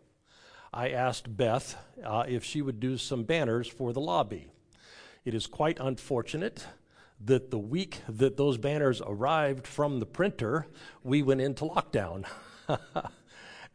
I 0.73 0.89
asked 0.89 1.37
Beth 1.37 1.77
uh, 2.03 2.25
if 2.27 2.43
she 2.43 2.61
would 2.61 2.79
do 2.79 2.97
some 2.97 3.23
banners 3.23 3.67
for 3.67 3.93
the 3.93 4.01
lobby. 4.01 4.47
It 5.23 5.33
is 5.33 5.47
quite 5.47 5.79
unfortunate 5.79 6.65
that 7.23 7.51
the 7.51 7.59
week 7.59 8.01
that 8.09 8.35
those 8.35 8.57
banners 8.57 9.01
arrived 9.05 9.67
from 9.67 9.99
the 9.99 10.05
printer, 10.05 10.67
we 11.03 11.21
went 11.21 11.41
into 11.41 11.65
lockdown. 11.65 12.25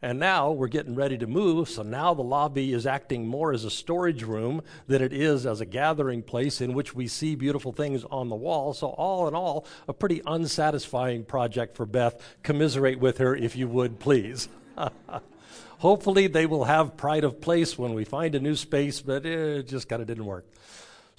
And 0.01 0.17
now 0.17 0.51
we're 0.51 0.69
getting 0.69 0.95
ready 0.95 1.17
to 1.17 1.27
move, 1.27 1.67
so 1.67 1.83
now 1.83 2.13
the 2.13 2.21
lobby 2.21 2.71
is 2.71 2.87
acting 2.87 3.27
more 3.27 3.51
as 3.51 3.65
a 3.65 3.69
storage 3.69 4.23
room 4.23 4.61
than 4.87 5.01
it 5.01 5.11
is 5.11 5.45
as 5.45 5.59
a 5.59 5.65
gathering 5.65 6.23
place 6.23 6.61
in 6.61 6.73
which 6.73 6.95
we 6.95 7.05
see 7.07 7.35
beautiful 7.35 7.73
things 7.73 8.05
on 8.05 8.29
the 8.29 8.35
wall. 8.35 8.73
So, 8.73 8.87
all 8.87 9.27
in 9.27 9.35
all, 9.35 9.65
a 9.89 9.93
pretty 9.93 10.21
unsatisfying 10.25 11.25
project 11.25 11.75
for 11.75 11.85
Beth. 11.85 12.21
Commiserate 12.43 12.99
with 12.99 13.17
her 13.17 13.35
if 13.35 13.57
you 13.57 13.67
would, 13.67 13.99
please. 13.99 14.47
Hopefully, 15.79 16.27
they 16.27 16.45
will 16.45 16.63
have 16.63 16.95
pride 16.95 17.25
of 17.25 17.41
place 17.41 17.77
when 17.77 17.93
we 17.93 18.05
find 18.05 18.35
a 18.35 18.39
new 18.39 18.55
space, 18.55 19.01
but 19.01 19.25
it 19.25 19.67
just 19.67 19.89
kind 19.89 20.01
of 20.01 20.07
didn't 20.07 20.25
work. 20.25 20.45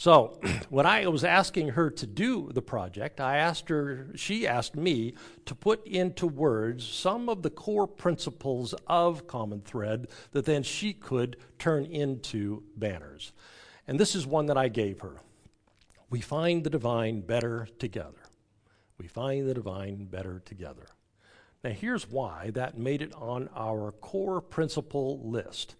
So, 0.01 0.41
when 0.71 0.87
I 0.87 1.07
was 1.09 1.25
asking 1.25 1.69
her 1.69 1.91
to 1.91 2.07
do 2.07 2.51
the 2.55 2.63
project, 2.63 3.21
I 3.21 3.37
asked 3.37 3.69
her, 3.69 4.07
she 4.15 4.47
asked 4.47 4.75
me 4.75 5.13
to 5.45 5.55
put 5.55 5.87
into 5.87 6.27
words 6.27 6.87
some 6.87 7.29
of 7.29 7.43
the 7.43 7.51
core 7.51 7.87
principles 7.87 8.75
of 8.87 9.27
Common 9.27 9.61
Thread 9.61 10.09
that 10.33 10.47
then 10.47 10.63
she 10.63 10.95
could 10.95 11.37
turn 11.59 11.85
into 11.85 12.63
banners. 12.79 13.35
And 13.87 14.01
this 14.01 14.15
is 14.15 14.27
one 14.27 14.47
that 14.47 14.57
I 14.57 14.69
gave 14.69 15.01
her. 15.01 15.21
We 16.09 16.23
find 16.23 16.65
the 16.65 16.71
divine 16.71 17.21
better 17.21 17.69
together. 17.79 18.23
We 18.97 19.07
find 19.07 19.47
the 19.47 19.53
divine 19.53 20.07
better 20.07 20.41
together. 20.47 20.87
Now, 21.63 21.73
here's 21.73 22.09
why 22.09 22.53
that 22.55 22.79
made 22.79 23.03
it 23.03 23.13
on 23.13 23.51
our 23.55 23.93
core 23.93 24.41
principle 24.41 25.21
list. 25.29 25.77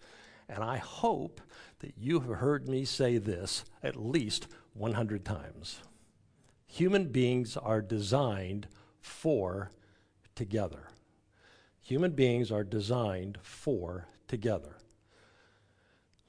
And 0.51 0.65
I 0.65 0.77
hope 0.77 1.39
that 1.79 1.93
you 1.97 2.19
have 2.19 2.39
heard 2.39 2.67
me 2.67 2.83
say 2.83 3.17
this 3.17 3.63
at 3.81 3.95
least 3.95 4.47
100 4.73 5.23
times. 5.23 5.79
Human 6.67 7.05
beings 7.05 7.55
are 7.55 7.81
designed 7.81 8.67
for 8.99 9.71
together. 10.35 10.89
Human 11.79 12.11
beings 12.11 12.51
are 12.51 12.65
designed 12.65 13.37
for 13.41 14.07
together. 14.27 14.75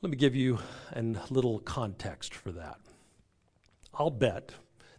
Let 0.01 0.11
me 0.11 0.17
give 0.17 0.37
you 0.37 0.61
a 0.95 1.03
little 1.29 1.59
context 1.59 2.33
for 2.33 2.53
that. 2.53 2.79
I'll 3.93 4.11
bet 4.11 4.53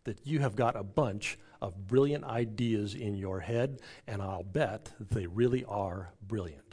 that 0.04 0.28
you 0.28 0.40
have 0.40 0.58
got 0.58 0.76
a 0.76 0.84
bunch 0.84 1.38
of 1.62 1.88
brilliant 1.88 2.26
ideas 2.26 2.94
in 2.94 3.16
your 3.16 3.40
head, 3.40 3.80
and 4.06 4.22
I'll 4.22 4.44
bet 4.44 4.92
they 5.00 5.28
really 5.28 5.64
are 5.64 6.12
brilliant. 6.22 6.73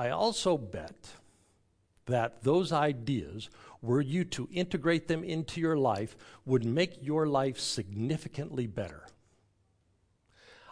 I 0.00 0.08
also 0.08 0.56
bet 0.56 1.10
that 2.06 2.42
those 2.42 2.72
ideas, 2.72 3.50
were 3.82 4.00
you 4.00 4.24
to 4.24 4.48
integrate 4.50 5.08
them 5.08 5.22
into 5.22 5.60
your 5.60 5.76
life, 5.76 6.16
would 6.46 6.64
make 6.64 7.04
your 7.04 7.26
life 7.26 7.60
significantly 7.60 8.66
better. 8.66 9.06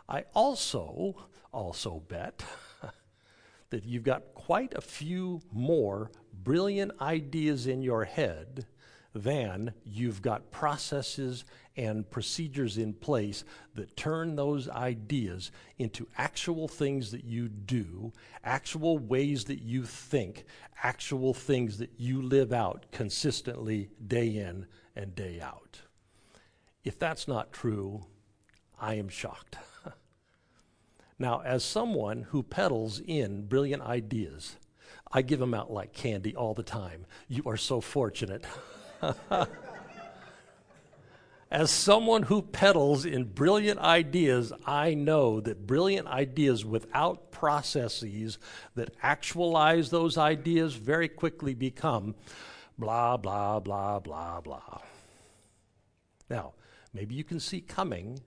I 0.08 0.24
also 0.34 1.26
also 1.52 2.00
bet 2.08 2.42
that 3.68 3.84
you've 3.84 4.02
got 4.02 4.32
quite 4.32 4.72
a 4.74 4.80
few 4.80 5.42
more 5.52 6.10
brilliant 6.32 6.92
ideas 6.98 7.66
in 7.66 7.82
your 7.82 8.06
head 8.06 8.64
than 9.22 9.74
you've 9.84 10.22
got 10.22 10.50
processes 10.50 11.44
and 11.76 12.10
procedures 12.10 12.76
in 12.76 12.92
place 12.92 13.44
that 13.74 13.96
turn 13.96 14.34
those 14.34 14.68
ideas 14.68 15.52
into 15.78 16.08
actual 16.16 16.66
things 16.66 17.12
that 17.12 17.24
you 17.24 17.48
do, 17.48 18.12
actual 18.42 18.98
ways 18.98 19.44
that 19.44 19.62
you 19.62 19.84
think, 19.84 20.44
actual 20.82 21.32
things 21.32 21.78
that 21.78 21.90
you 21.96 22.20
live 22.20 22.52
out 22.52 22.86
consistently 22.90 23.90
day 24.06 24.26
in 24.26 24.66
and 24.96 25.14
day 25.14 25.40
out. 25.40 25.80
If 26.82 26.98
that's 26.98 27.28
not 27.28 27.52
true, 27.52 28.06
I 28.80 28.94
am 28.94 29.08
shocked. 29.08 29.56
now, 31.18 31.42
as 31.44 31.64
someone 31.64 32.22
who 32.30 32.42
peddles 32.42 33.00
in 33.00 33.46
brilliant 33.46 33.82
ideas, 33.82 34.56
I 35.12 35.22
give 35.22 35.38
them 35.38 35.54
out 35.54 35.72
like 35.72 35.92
candy 35.92 36.34
all 36.34 36.54
the 36.54 36.62
time. 36.62 37.06
You 37.28 37.44
are 37.46 37.56
so 37.56 37.80
fortunate. 37.80 38.44
As 41.50 41.70
someone 41.70 42.24
who 42.24 42.42
peddles 42.42 43.06
in 43.06 43.24
brilliant 43.24 43.80
ideas, 43.80 44.52
I 44.66 44.92
know 44.92 45.40
that 45.40 45.66
brilliant 45.66 46.06
ideas 46.06 46.62
without 46.64 47.30
processes 47.30 48.38
that 48.74 48.94
actualize 49.02 49.88
those 49.88 50.18
ideas 50.18 50.74
very 50.74 51.08
quickly 51.08 51.54
become 51.54 52.16
blah, 52.76 53.16
blah, 53.16 53.60
blah, 53.60 53.98
blah, 53.98 54.42
blah. 54.42 54.80
Now, 56.28 56.52
maybe 56.92 57.14
you 57.14 57.24
can 57.24 57.40
see 57.40 57.62
coming 57.62 58.20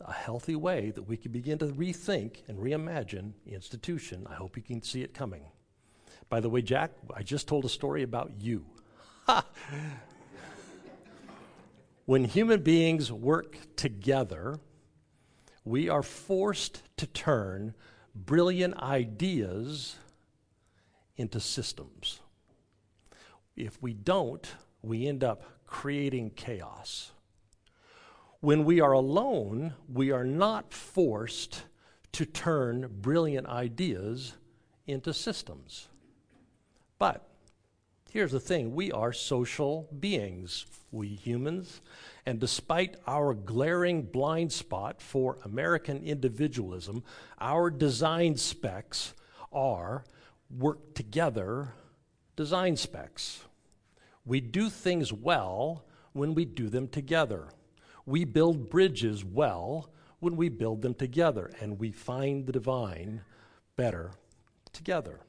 a 0.00 0.12
healthy 0.12 0.56
way 0.56 0.92
that 0.92 1.02
we 1.02 1.16
can 1.16 1.32
begin 1.32 1.58
to 1.58 1.66
rethink 1.66 2.48
and 2.48 2.58
reimagine 2.58 3.32
the 3.44 3.52
institution. 3.52 4.26
I 4.30 4.34
hope 4.34 4.56
you 4.56 4.62
can 4.62 4.82
see 4.82 5.02
it 5.02 5.12
coming. 5.12 5.42
By 6.28 6.38
the 6.38 6.48
way, 6.48 6.62
Jack, 6.62 6.92
I 7.12 7.24
just 7.24 7.48
told 7.48 7.64
a 7.64 7.68
story 7.68 8.04
about 8.04 8.30
you. 8.38 8.64
When 12.10 12.24
human 12.24 12.64
beings 12.64 13.12
work 13.12 13.56
together, 13.76 14.58
we 15.64 15.88
are 15.88 16.02
forced 16.02 16.82
to 16.96 17.06
turn 17.06 17.72
brilliant 18.16 18.76
ideas 18.78 19.94
into 21.16 21.38
systems. 21.38 22.18
If 23.54 23.80
we 23.80 23.92
don't, 23.92 24.44
we 24.82 25.06
end 25.06 25.22
up 25.22 25.44
creating 25.68 26.30
chaos. 26.30 27.12
When 28.40 28.64
we 28.64 28.80
are 28.80 28.90
alone, 28.90 29.74
we 29.88 30.10
are 30.10 30.24
not 30.24 30.72
forced 30.72 31.62
to 32.10 32.26
turn 32.26 32.88
brilliant 32.90 33.46
ideas 33.46 34.34
into 34.84 35.14
systems. 35.14 35.86
But 36.98 37.29
Here's 38.10 38.32
the 38.32 38.40
thing 38.40 38.74
we 38.74 38.90
are 38.90 39.12
social 39.12 39.88
beings, 40.00 40.66
we 40.90 41.06
humans, 41.06 41.80
and 42.26 42.40
despite 42.40 42.96
our 43.06 43.34
glaring 43.34 44.02
blind 44.02 44.50
spot 44.50 45.00
for 45.00 45.38
American 45.44 46.02
individualism, 46.02 47.04
our 47.40 47.70
design 47.70 48.36
specs 48.36 49.14
are 49.52 50.02
work 50.50 50.92
together 50.94 51.68
design 52.34 52.76
specs. 52.76 53.44
We 54.24 54.40
do 54.40 54.70
things 54.70 55.12
well 55.12 55.84
when 56.12 56.34
we 56.34 56.44
do 56.44 56.68
them 56.68 56.88
together. 56.88 57.46
We 58.06 58.24
build 58.24 58.70
bridges 58.70 59.24
well 59.24 59.88
when 60.18 60.34
we 60.34 60.48
build 60.48 60.82
them 60.82 60.94
together, 60.94 61.52
and 61.60 61.78
we 61.78 61.92
find 61.92 62.44
the 62.44 62.52
divine 62.52 63.20
better 63.76 64.10
together. 64.72 65.20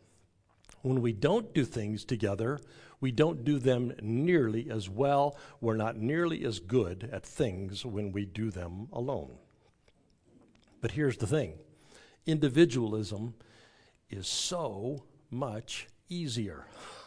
When 0.82 1.02
we 1.02 1.14
don't 1.14 1.54
do 1.54 1.64
things 1.64 2.04
together, 2.06 2.60
we 3.00 3.12
don't 3.12 3.44
do 3.44 3.60
them 3.60 3.94
nearly 4.02 4.70
as 4.70 4.90
well. 4.90 5.38
We're 5.60 5.76
not 5.76 5.98
nearly 5.98 6.44
as 6.46 6.60
good 6.60 7.10
at 7.12 7.26
things 7.26 7.86
when 7.86 8.12
we 8.12 8.26
do 8.26 8.52
them 8.52 8.88
alone. 8.92 9.38
But 10.82 10.92
here's 10.92 11.18
the 11.18 11.28
thing 11.28 11.54
individualism 12.26 13.34
is 14.10 14.28
so 14.28 15.04
much 15.30 15.88
easier. 16.10 16.66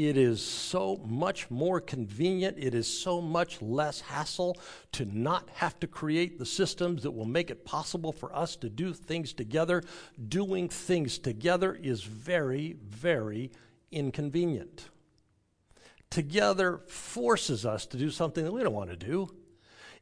It 0.00 0.16
is 0.16 0.42
so 0.42 0.98
much 1.04 1.50
more 1.50 1.78
convenient. 1.78 2.56
It 2.58 2.72
is 2.72 2.86
so 2.86 3.20
much 3.20 3.60
less 3.60 4.00
hassle 4.00 4.56
to 4.92 5.04
not 5.04 5.50
have 5.50 5.78
to 5.80 5.86
create 5.86 6.38
the 6.38 6.46
systems 6.46 7.02
that 7.02 7.10
will 7.10 7.26
make 7.26 7.50
it 7.50 7.66
possible 7.66 8.10
for 8.10 8.34
us 8.34 8.56
to 8.56 8.70
do 8.70 8.94
things 8.94 9.34
together. 9.34 9.82
Doing 10.28 10.70
things 10.70 11.18
together 11.18 11.74
is 11.74 12.02
very, 12.02 12.78
very 12.82 13.50
inconvenient. 13.92 14.88
Together 16.08 16.78
forces 16.88 17.66
us 17.66 17.84
to 17.84 17.98
do 17.98 18.08
something 18.08 18.42
that 18.42 18.52
we 18.52 18.62
don't 18.62 18.72
want 18.72 18.88
to 18.88 18.96
do. 18.96 19.28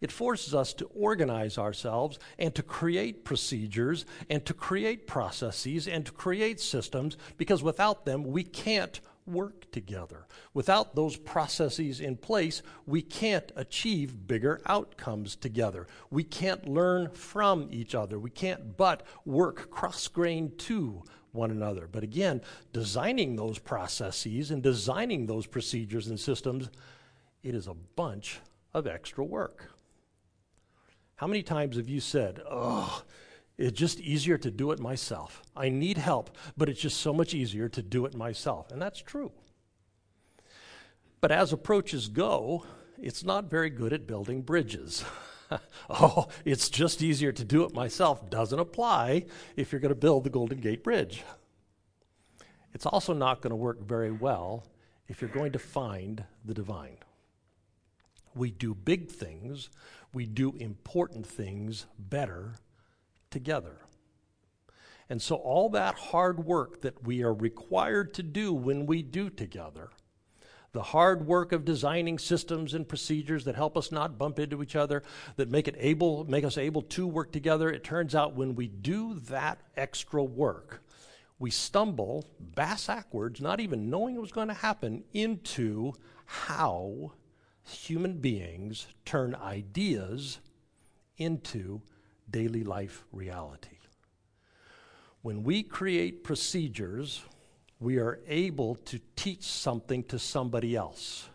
It 0.00 0.12
forces 0.12 0.54
us 0.54 0.74
to 0.74 0.84
organize 0.94 1.58
ourselves 1.58 2.20
and 2.38 2.54
to 2.54 2.62
create 2.62 3.24
procedures 3.24 4.06
and 4.30 4.46
to 4.46 4.54
create 4.54 5.08
processes 5.08 5.88
and 5.88 6.06
to 6.06 6.12
create 6.12 6.60
systems 6.60 7.16
because 7.36 7.64
without 7.64 8.04
them, 8.04 8.22
we 8.22 8.44
can't 8.44 9.00
work 9.28 9.70
together. 9.70 10.26
Without 10.54 10.94
those 10.94 11.16
processes 11.16 12.00
in 12.00 12.16
place, 12.16 12.62
we 12.86 13.02
can't 13.02 13.52
achieve 13.54 14.26
bigger 14.26 14.60
outcomes 14.66 15.36
together. 15.36 15.86
We 16.10 16.24
can't 16.24 16.68
learn 16.68 17.10
from 17.10 17.68
each 17.70 17.94
other. 17.94 18.18
We 18.18 18.30
can't 18.30 18.76
but 18.76 19.02
work 19.24 19.70
cross 19.70 20.08
grained 20.08 20.58
to 20.60 21.02
one 21.32 21.50
another. 21.50 21.86
But 21.86 22.02
again, 22.02 22.40
designing 22.72 23.36
those 23.36 23.58
processes 23.58 24.50
and 24.50 24.62
designing 24.62 25.26
those 25.26 25.46
procedures 25.46 26.08
and 26.08 26.18
systems, 26.18 26.70
it 27.42 27.54
is 27.54 27.66
a 27.66 27.74
bunch 27.74 28.40
of 28.74 28.86
extra 28.86 29.24
work. 29.24 29.70
How 31.16 31.26
many 31.26 31.42
times 31.42 31.76
have 31.76 31.88
you 31.88 32.00
said, 32.00 32.40
oh, 32.48 33.02
it's 33.58 33.76
just 33.76 33.98
easier 33.98 34.38
to 34.38 34.52
do 34.52 34.70
it 34.70 34.78
myself. 34.78 35.42
I 35.56 35.68
need 35.68 35.98
help, 35.98 36.36
but 36.56 36.68
it's 36.68 36.80
just 36.80 37.00
so 37.00 37.12
much 37.12 37.34
easier 37.34 37.68
to 37.68 37.82
do 37.82 38.06
it 38.06 38.14
myself. 38.14 38.70
And 38.70 38.80
that's 38.80 39.02
true. 39.02 39.32
But 41.20 41.32
as 41.32 41.52
approaches 41.52 42.06
go, 42.06 42.64
it's 42.96 43.24
not 43.24 43.50
very 43.50 43.68
good 43.68 43.92
at 43.92 44.06
building 44.06 44.42
bridges. 44.42 45.04
oh, 45.90 46.28
it's 46.44 46.68
just 46.68 47.02
easier 47.02 47.32
to 47.32 47.44
do 47.44 47.64
it 47.64 47.74
myself 47.74 48.30
doesn't 48.30 48.58
apply 48.58 49.26
if 49.56 49.72
you're 49.72 49.80
going 49.80 49.90
to 49.90 49.96
build 49.96 50.22
the 50.22 50.30
Golden 50.30 50.60
Gate 50.60 50.84
Bridge. 50.84 51.24
It's 52.72 52.86
also 52.86 53.12
not 53.12 53.42
going 53.42 53.50
to 53.50 53.56
work 53.56 53.80
very 53.84 54.12
well 54.12 54.66
if 55.08 55.20
you're 55.20 55.30
going 55.30 55.52
to 55.52 55.58
find 55.58 56.22
the 56.44 56.54
divine. 56.54 56.98
We 58.36 58.52
do 58.52 58.72
big 58.72 59.08
things, 59.08 59.68
we 60.12 60.26
do 60.26 60.54
important 60.60 61.26
things 61.26 61.86
better 61.98 62.54
together. 63.38 63.76
And 65.08 65.22
so, 65.22 65.36
all 65.36 65.70
that 65.70 65.94
hard 65.94 66.44
work 66.44 66.82
that 66.82 67.06
we 67.06 67.22
are 67.22 67.32
required 67.32 68.12
to 68.14 68.22
do 68.24 68.52
when 68.52 68.84
we 68.84 69.00
do 69.00 69.30
together, 69.30 69.90
the 70.72 70.82
hard 70.82 71.24
work 71.24 71.52
of 71.52 71.64
designing 71.64 72.18
systems 72.18 72.74
and 72.74 72.88
procedures 72.88 73.44
that 73.44 73.54
help 73.54 73.76
us 73.76 73.92
not 73.92 74.18
bump 74.18 74.40
into 74.40 74.60
each 74.60 74.74
other, 74.74 75.04
that 75.36 75.50
make 75.50 75.68
it 75.68 75.76
able, 75.78 76.24
make 76.24 76.44
us 76.44 76.58
able 76.58 76.82
to 76.82 77.06
work 77.06 77.30
together, 77.30 77.70
it 77.70 77.84
turns 77.84 78.14
out 78.16 78.34
when 78.34 78.56
we 78.56 78.66
do 78.66 79.14
that 79.30 79.60
extra 79.76 80.22
work, 80.22 80.82
we 81.38 81.50
stumble 81.50 82.26
backwards, 82.40 83.40
not 83.40 83.60
even 83.60 83.88
knowing 83.88 84.16
it 84.16 84.20
was 84.20 84.32
going 84.32 84.48
to 84.48 84.54
happen, 84.54 85.04
into 85.14 85.94
how 86.26 87.12
human 87.62 88.14
beings 88.14 88.88
turn 89.04 89.34
ideas 89.36 90.40
into 91.16 91.80
daily 92.30 92.64
life 92.64 93.04
reality. 93.12 93.78
When 95.22 95.42
we 95.42 95.62
create 95.62 96.24
procedures, 96.24 97.22
we 97.80 97.98
are 97.98 98.20
able 98.26 98.76
to 98.76 99.00
teach 99.16 99.44
something 99.44 100.02
to 100.04 100.18
somebody 100.18 100.76
else. 100.76 101.28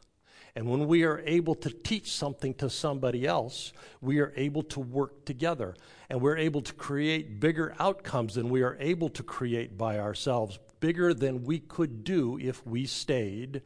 And 0.56 0.70
when 0.70 0.88
we 0.88 1.04
are 1.04 1.22
able 1.26 1.56
to 1.56 1.70
teach 1.72 2.12
something 2.12 2.54
to 2.56 2.70
somebody 2.70 3.26
else, 3.26 3.74
we 4.02 4.20
are 4.20 4.32
able 4.36 4.62
to 4.64 4.80
work 4.80 5.26
together. 5.26 5.76
And 6.10 6.22
we're 6.22 6.38
able 6.38 6.62
to 6.62 6.74
create 6.74 7.40
bigger 7.40 7.76
outcomes 7.80 8.36
than 8.36 8.50
we 8.50 8.62
are 8.62 8.78
able 8.80 9.10
to 9.10 9.24
create 9.24 9.78
by 9.78 9.98
ourselves, 9.98 10.60
bigger 10.80 11.14
than 11.14 11.44
we 11.44 11.60
could 11.60 12.04
do 12.04 12.38
if 12.40 12.66
we 12.68 12.86
stayed 12.86 13.64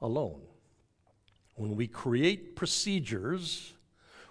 alone. 0.00 0.42
When 1.56 1.74
we 1.74 1.88
create 1.88 2.54
procedures, 2.54 3.72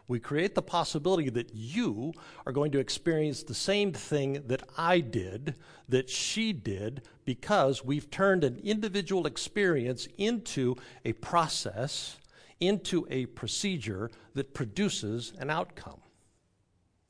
we 0.07 0.19
create 0.19 0.53
the 0.53 0.61
possibility 0.61 1.29
that 1.29 1.53
you 1.53 2.13
are 2.45 2.51
going 2.51 2.71
to 2.71 2.79
experience 2.79 3.43
the 3.43 3.55
same 3.55 3.91
thing 3.91 4.43
that 4.47 4.63
I 4.77 4.99
did, 4.99 5.55
that 5.89 6.09
she 6.09 6.53
did, 6.53 7.01
because 7.25 7.83
we've 7.83 8.11
turned 8.11 8.43
an 8.43 8.59
individual 8.63 9.25
experience 9.25 10.07
into 10.17 10.75
a 11.03 11.13
process, 11.13 12.17
into 12.59 13.07
a 13.09 13.25
procedure 13.27 14.11
that 14.35 14.53
produces 14.53 15.33
an 15.39 15.49
outcome. 15.49 16.01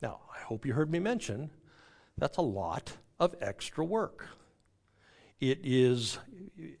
Now, 0.00 0.20
I 0.34 0.40
hope 0.40 0.64
you 0.64 0.72
heard 0.72 0.90
me 0.90 0.98
mention 0.98 1.50
that's 2.16 2.38
a 2.38 2.42
lot 2.42 2.94
of 3.20 3.34
extra 3.40 3.84
work. 3.84 4.26
It 5.38 5.60
is 5.62 6.18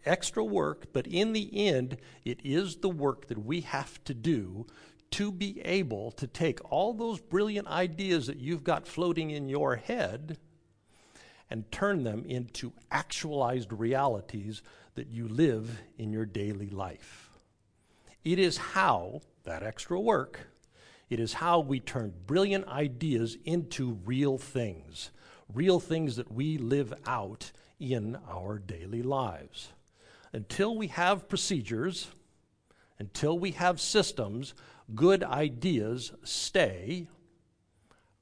extra 0.06 0.42
work, 0.42 0.86
but 0.94 1.06
in 1.06 1.34
the 1.34 1.68
end, 1.68 1.98
it 2.24 2.40
is 2.42 2.76
the 2.76 2.88
work 2.88 3.28
that 3.28 3.44
we 3.44 3.60
have 3.60 4.02
to 4.04 4.14
do 4.14 4.66
to 5.12 5.32
be 5.32 5.60
able 5.62 6.10
to 6.12 6.26
take 6.26 6.60
all 6.70 6.92
those 6.92 7.20
brilliant 7.20 7.68
ideas 7.68 8.26
that 8.26 8.38
you've 8.38 8.64
got 8.64 8.86
floating 8.86 9.30
in 9.30 9.48
your 9.48 9.76
head 9.76 10.38
and 11.50 11.70
turn 11.70 12.02
them 12.04 12.24
into 12.26 12.72
actualized 12.90 13.72
realities 13.72 14.62
that 14.94 15.08
you 15.08 15.28
live 15.28 15.80
in 15.98 16.12
your 16.12 16.26
daily 16.26 16.70
life. 16.70 17.30
It 18.24 18.38
is 18.38 18.56
how, 18.56 19.20
that 19.44 19.62
extra 19.62 20.00
work, 20.00 20.48
it 21.08 21.20
is 21.20 21.34
how 21.34 21.60
we 21.60 21.78
turn 21.78 22.12
brilliant 22.26 22.66
ideas 22.66 23.36
into 23.44 23.98
real 24.04 24.38
things, 24.38 25.10
real 25.54 25.78
things 25.78 26.16
that 26.16 26.32
we 26.32 26.58
live 26.58 26.92
out 27.06 27.52
in 27.78 28.18
our 28.28 28.58
daily 28.58 29.02
lives. 29.02 29.72
Until 30.32 30.76
we 30.76 30.88
have 30.88 31.28
procedures, 31.28 32.08
until 32.98 33.38
we 33.38 33.52
have 33.52 33.80
systems, 33.80 34.54
good 34.94 35.22
ideas 35.24 36.12
stay 36.22 37.08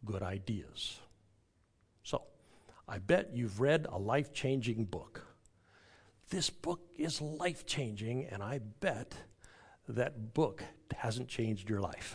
good 0.04 0.22
ideas. 0.22 1.00
So, 2.02 2.22
I 2.86 2.98
bet 2.98 3.30
you've 3.34 3.60
read 3.60 3.86
a 3.90 3.98
life 3.98 4.32
changing 4.32 4.84
book. 4.84 5.26
This 6.30 6.50
book 6.50 6.80
is 6.96 7.20
life 7.20 7.66
changing, 7.66 8.26
and 8.26 8.42
I 8.42 8.60
bet 8.80 9.14
that 9.88 10.34
book 10.34 10.62
hasn't 10.96 11.28
changed 11.28 11.68
your 11.68 11.80
life. 11.80 12.14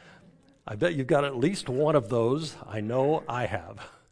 I 0.66 0.76
bet 0.76 0.94
you've 0.94 1.06
got 1.06 1.24
at 1.24 1.36
least 1.36 1.68
one 1.68 1.94
of 1.94 2.08
those. 2.08 2.56
I 2.66 2.80
know 2.80 3.22
I 3.28 3.46
have. 3.46 3.86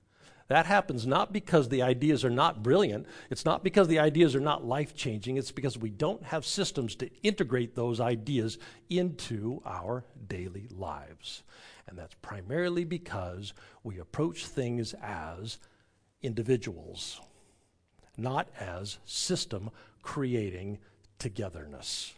That 0.53 0.67
happens 0.67 1.07
not 1.07 1.33
because 1.33 1.71
the 1.71 1.81
ideas 1.81 2.27
are 2.27 2.31
not 2.31 2.63
brilliant. 2.63 3.07
It's 3.31 3.47
not 3.47 3.65
because 3.65 3.89
the 3.89 4.01
ideas 4.01 4.37
are 4.37 4.41
not 4.41 4.67
life 4.67 4.95
changing. 4.95 5.39
It's 5.39 5.51
because 5.51 5.79
we 5.79 5.89
don't 5.89 6.23
have 6.25 6.45
systems 6.45 6.95
to 6.97 7.09
integrate 7.23 7.75
those 7.75 8.01
ideas 8.01 8.59
into 8.91 9.63
our 9.65 10.05
daily 10.29 10.69
lives. 10.71 11.43
And 11.89 11.99
that's 11.99 12.13
primarily 12.21 12.85
because 12.85 13.55
we 13.83 13.99
approach 13.99 14.45
things 14.45 14.95
as 15.03 15.57
individuals, 16.21 17.23
not 18.19 18.51
as 18.61 18.99
system 19.07 19.71
creating 20.03 20.81
togetherness. 21.19 22.13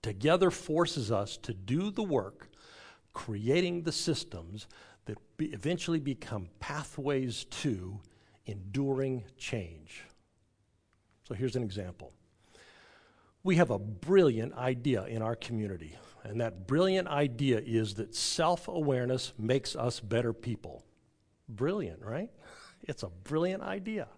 Together 0.00 0.48
forces 0.52 1.10
us 1.10 1.36
to 1.38 1.52
do 1.52 1.90
the 1.90 2.04
work, 2.04 2.50
creating 3.12 3.82
the 3.82 3.90
systems 3.90 4.68
that 5.06 5.18
be 5.36 5.46
eventually 5.46 6.00
become 6.00 6.48
pathways 6.60 7.44
to 7.44 8.00
enduring 8.46 9.24
change. 9.36 10.04
So 11.26 11.34
here's 11.34 11.56
an 11.56 11.62
example. 11.62 12.12
We 13.42 13.56
have 13.56 13.70
a 13.70 13.78
brilliant 13.78 14.54
idea 14.54 15.04
in 15.04 15.22
our 15.22 15.36
community, 15.36 15.96
and 16.22 16.40
that 16.40 16.66
brilliant 16.66 17.08
idea 17.08 17.60
is 17.64 17.94
that 17.94 18.14
self 18.14 18.68
awareness 18.68 19.32
makes 19.38 19.76
us 19.76 20.00
better 20.00 20.32
people. 20.32 20.84
Brilliant, 21.48 22.02
right? 22.02 22.30
It's 22.86 23.02
a 23.02 23.08
brilliant 23.08 23.62
idea. 23.62 24.08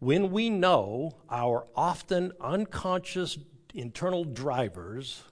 When 0.00 0.32
we 0.32 0.50
know 0.50 1.12
our 1.30 1.68
often 1.76 2.32
unconscious 2.40 3.38
internal 3.72 4.24
drivers, 4.24 5.22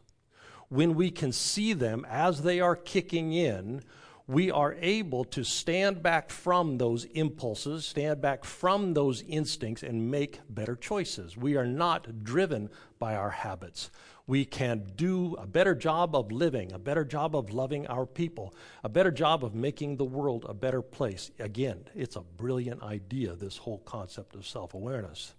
when 0.69 0.95
we 0.95 1.11
can 1.11 1.33
see 1.33 1.73
them 1.73 2.07
as 2.09 2.43
they 2.43 2.61
are 2.61 2.77
kicking 2.77 3.33
in, 3.33 3.83
we 4.27 4.51
are 4.51 4.75
able 4.81 5.25
to 5.25 5.45
stand 5.45 6.03
back 6.03 6.31
from 6.31 6.79
those 6.79 7.05
impulses, 7.05 7.85
stand 7.85 8.23
back 8.23 8.45
from 8.45 8.95
those 8.95 9.23
instincts, 9.23 9.83
and 9.83 10.11
make 10.11 10.41
better 10.49 10.75
choices. 10.75 11.37
We 11.37 11.57
are 11.57 11.67
not 11.67 12.25
driven 12.25 12.71
by 12.99 13.17
our 13.17 13.31
habits. 13.31 13.91
We 14.27 14.47
can 14.47 14.93
do 14.97 15.35
a 15.35 15.47
better 15.47 15.75
job 15.75 16.17
of 16.17 16.33
living, 16.33 16.73
a 16.73 16.79
better 16.79 17.05
job 17.05 17.37
of 17.37 17.53
loving 17.53 17.87
our 17.89 18.07
people, 18.07 18.55
a 18.83 18.89
better 18.89 19.11
job 19.11 19.45
of 19.45 19.55
making 19.55 19.99
the 19.99 20.07
world 20.07 20.47
a 20.49 20.55
better 20.55 20.81
place. 20.81 21.31
Again, 21.39 21.85
it's 21.95 22.17
a 22.17 22.23
brilliant 22.23 22.83
idea, 22.83 23.35
this 23.35 23.59
whole 23.59 23.81
concept 23.81 24.35
of 24.35 24.47
self 24.47 24.73
awareness. 24.73 25.35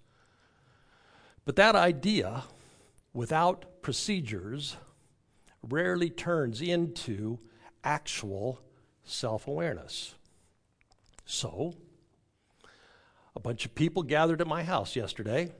But 1.43 1.55
that 1.55 1.75
idea, 1.75 2.43
without 3.13 3.81
procedures, 3.81 4.77
rarely 5.63 6.11
turns 6.11 6.61
into 6.61 7.39
actual 7.83 8.59
self 9.05 9.47
awareness. 9.47 10.15
So, 11.25 11.73
a 13.35 13.39
bunch 13.39 13.65
of 13.65 13.73
people 13.75 14.03
gathered 14.03 14.41
at 14.41 14.47
my 14.47 14.63
house 14.63 14.95
yesterday, 14.95 15.51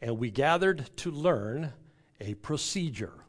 and 0.00 0.18
we 0.18 0.30
gathered 0.30 0.88
to 0.98 1.10
learn 1.10 1.72
a 2.20 2.34
procedure, 2.34 3.24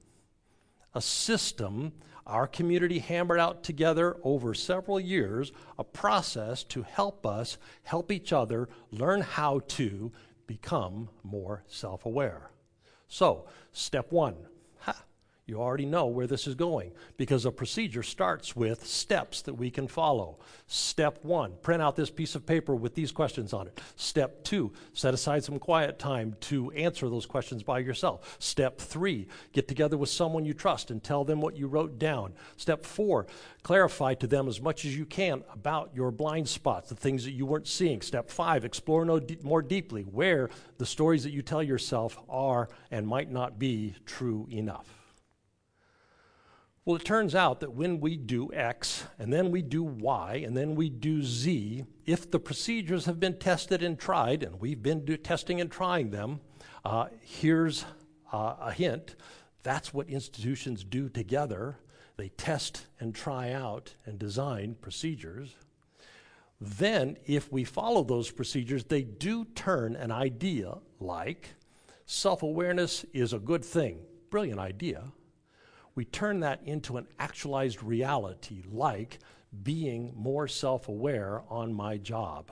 a 0.93 1.01
system 1.01 1.93
our 2.27 2.47
community 2.47 2.99
hammered 2.99 3.39
out 3.39 3.63
together 3.63 4.17
over 4.23 4.53
several 4.53 4.99
years, 4.99 5.51
a 5.77 5.83
process 5.83 6.63
to 6.65 6.83
help 6.83 7.25
us 7.25 7.57
help 7.83 8.11
each 8.11 8.31
other 8.31 8.69
learn 8.91 9.21
how 9.21 9.59
to 9.67 10.11
become 10.47 11.09
more 11.23 11.63
self 11.67 12.05
aware. 12.05 12.51
So, 13.07 13.47
step 13.73 14.11
one 14.11 14.35
you 15.51 15.61
already 15.61 15.85
know 15.85 16.07
where 16.07 16.27
this 16.27 16.47
is 16.47 16.55
going 16.55 16.93
because 17.17 17.45
a 17.45 17.51
procedure 17.51 18.01
starts 18.01 18.55
with 18.55 18.87
steps 18.87 19.41
that 19.41 19.53
we 19.53 19.69
can 19.69 19.85
follow. 19.85 20.39
Step 20.65 21.19
one, 21.23 21.51
print 21.61 21.81
out 21.81 21.97
this 21.97 22.09
piece 22.09 22.35
of 22.35 22.45
paper 22.45 22.73
with 22.73 22.95
these 22.95 23.11
questions 23.11 23.51
on 23.51 23.67
it. 23.67 23.81
Step 23.97 24.45
two, 24.45 24.71
set 24.93 25.13
aside 25.13 25.43
some 25.43 25.59
quiet 25.59 25.99
time 25.99 26.37
to 26.39 26.71
answer 26.71 27.09
those 27.09 27.25
questions 27.25 27.63
by 27.63 27.79
yourself. 27.79 28.37
Step 28.39 28.79
three, 28.79 29.27
get 29.51 29.67
together 29.67 29.97
with 29.97 30.09
someone 30.09 30.45
you 30.45 30.53
trust 30.53 30.89
and 30.89 31.03
tell 31.03 31.25
them 31.25 31.41
what 31.41 31.57
you 31.57 31.67
wrote 31.67 31.99
down. 31.99 32.33
Step 32.55 32.85
four, 32.85 33.27
clarify 33.61 34.13
to 34.13 34.27
them 34.27 34.47
as 34.47 34.61
much 34.61 34.85
as 34.85 34.97
you 34.97 35.05
can 35.05 35.43
about 35.53 35.91
your 35.93 36.11
blind 36.11 36.47
spots, 36.47 36.87
the 36.87 36.95
things 36.95 37.25
that 37.25 37.31
you 37.31 37.45
weren't 37.45 37.67
seeing. 37.67 38.01
Step 38.01 38.29
five, 38.29 38.63
explore 38.63 39.03
no 39.03 39.19
more 39.43 39.61
deeply 39.61 40.03
where 40.03 40.49
the 40.77 40.85
stories 40.85 41.23
that 41.23 41.31
you 41.31 41.41
tell 41.41 41.61
yourself 41.61 42.17
are 42.29 42.69
and 42.89 43.05
might 43.05 43.29
not 43.29 43.59
be 43.59 43.93
true 44.05 44.47
enough. 44.49 45.00
Well, 46.83 46.95
it 46.95 47.05
turns 47.05 47.35
out 47.35 47.59
that 47.59 47.73
when 47.73 47.99
we 47.99 48.17
do 48.17 48.51
X, 48.51 49.03
and 49.19 49.31
then 49.31 49.51
we 49.51 49.61
do 49.61 49.83
Y, 49.83 50.41
and 50.43 50.57
then 50.57 50.73
we 50.73 50.89
do 50.89 51.21
Z, 51.21 51.85
if 52.07 52.31
the 52.31 52.39
procedures 52.39 53.05
have 53.05 53.19
been 53.19 53.37
tested 53.37 53.83
and 53.83 53.99
tried, 53.99 54.41
and 54.41 54.59
we've 54.59 54.81
been 54.81 55.05
testing 55.23 55.61
and 55.61 55.71
trying 55.71 56.09
them, 56.09 56.39
uh, 56.83 57.05
here's 57.21 57.85
uh, 58.33 58.55
a 58.59 58.71
hint 58.71 59.15
that's 59.63 59.93
what 59.93 60.09
institutions 60.09 60.83
do 60.83 61.07
together. 61.07 61.77
They 62.17 62.29
test 62.29 62.87
and 62.99 63.13
try 63.13 63.51
out 63.51 63.93
and 64.05 64.17
design 64.17 64.75
procedures. 64.81 65.55
Then, 66.59 67.17
if 67.27 67.51
we 67.51 67.63
follow 67.63 68.03
those 68.03 68.31
procedures, 68.31 68.85
they 68.85 69.03
do 69.03 69.45
turn 69.45 69.95
an 69.95 70.11
idea 70.11 70.79
like 70.99 71.53
self 72.07 72.41
awareness 72.41 73.05
is 73.13 73.33
a 73.33 73.39
good 73.39 73.63
thing. 73.63 73.99
Brilliant 74.31 74.59
idea 74.59 75.11
we 76.01 76.05
turn 76.05 76.39
that 76.39 76.59
into 76.65 76.97
an 76.97 77.05
actualized 77.19 77.83
reality, 77.83 78.63
like 78.71 79.19
being 79.61 80.11
more 80.15 80.47
self 80.47 80.87
aware 80.87 81.43
on 81.47 81.71
my 81.71 81.95
job 81.95 82.51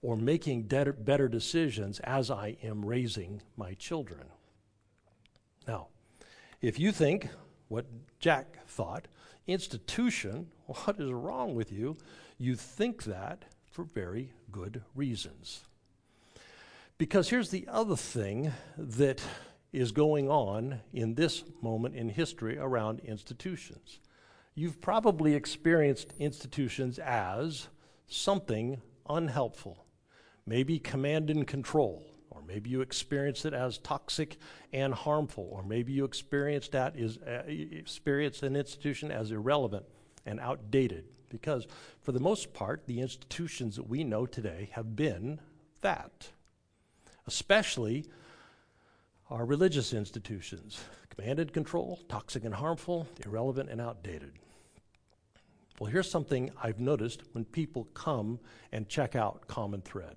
or 0.00 0.16
making 0.16 0.62
better 0.62 1.28
decisions 1.28 2.00
as 2.00 2.30
I 2.30 2.56
am 2.62 2.82
raising 2.82 3.42
my 3.54 3.74
children. 3.74 4.22
Now, 5.68 5.88
if 6.62 6.80
you 6.80 6.90
think 6.90 7.28
what 7.68 7.84
Jack 8.18 8.66
thought, 8.66 9.08
institution, 9.46 10.46
what 10.64 10.98
is 10.98 11.12
wrong 11.12 11.54
with 11.54 11.70
you? 11.70 11.98
You 12.38 12.56
think 12.56 13.04
that 13.04 13.44
for 13.70 13.84
very 13.84 14.32
good 14.50 14.82
reasons. 14.94 15.64
Because 16.96 17.28
here's 17.28 17.50
the 17.50 17.68
other 17.68 17.96
thing 17.96 18.52
that 18.78 19.20
is 19.76 19.92
going 19.92 20.30
on 20.30 20.80
in 20.94 21.14
this 21.14 21.44
moment 21.60 21.94
in 21.94 22.08
history 22.08 22.56
around 22.56 22.98
institutions. 23.00 24.00
You've 24.54 24.80
probably 24.80 25.34
experienced 25.34 26.14
institutions 26.18 26.98
as 26.98 27.68
something 28.06 28.80
unhelpful, 29.06 29.84
maybe 30.46 30.78
command 30.78 31.28
and 31.28 31.46
control, 31.46 32.06
or 32.30 32.40
maybe 32.48 32.70
you 32.70 32.80
experienced 32.80 33.44
it 33.44 33.52
as 33.52 33.76
toxic 33.76 34.38
and 34.72 34.94
harmful, 34.94 35.46
or 35.52 35.62
maybe 35.62 35.92
you 35.92 36.06
experienced 36.06 36.72
that 36.72 36.96
is 36.96 37.18
uh, 37.18 37.42
experienced 37.46 38.42
an 38.44 38.56
institution 38.56 39.10
as 39.10 39.30
irrelevant 39.30 39.84
and 40.24 40.40
outdated. 40.40 41.04
Because 41.28 41.66
for 42.00 42.12
the 42.12 42.20
most 42.20 42.54
part, 42.54 42.86
the 42.86 43.00
institutions 43.00 43.76
that 43.76 43.86
we 43.86 44.04
know 44.04 44.24
today 44.24 44.70
have 44.72 44.96
been 44.96 45.38
that, 45.82 46.30
especially 47.26 48.06
are 49.30 49.44
religious 49.44 49.92
institutions 49.92 50.78
command 51.10 51.38
and 51.38 51.52
control, 51.52 51.98
toxic 52.08 52.44
and 52.44 52.54
harmful, 52.54 53.08
irrelevant 53.24 53.70
and 53.70 53.80
outdated. 53.80 54.32
Well, 55.80 55.90
here's 55.90 56.10
something 56.10 56.50
I've 56.62 56.80
noticed 56.80 57.22
when 57.32 57.44
people 57.44 57.84
come 57.94 58.38
and 58.72 58.88
check 58.88 59.16
out 59.16 59.46
Common 59.46 59.80
Thread. 59.80 60.16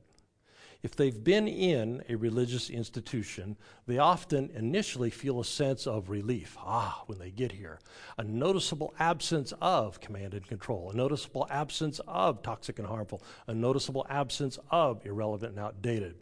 If 0.81 0.95
they've 0.95 1.23
been 1.23 1.47
in 1.47 2.03
a 2.07 2.15
religious 2.15 2.69
institution, 2.69 3.57
they 3.85 3.97
often 3.97 4.49
initially 4.53 5.09
feel 5.09 5.41
a 5.41 5.45
sense 5.45 5.85
of 5.87 6.09
relief. 6.09 6.55
Ah, 6.59 7.03
when 7.07 7.19
they 7.19 7.31
get 7.31 7.51
here. 7.51 7.79
A 8.17 8.23
noticeable 8.23 8.93
absence 8.99 9.53
of 9.61 9.99
command 9.99 10.33
and 10.33 10.47
control, 10.47 10.91
a 10.91 10.95
noticeable 10.95 11.47
absence 11.49 11.99
of 12.07 12.41
toxic 12.41 12.79
and 12.79 12.87
harmful, 12.87 13.21
a 13.47 13.53
noticeable 13.53 14.05
absence 14.09 14.57
of 14.71 15.05
irrelevant 15.05 15.51
and 15.51 15.59
outdated. 15.59 16.15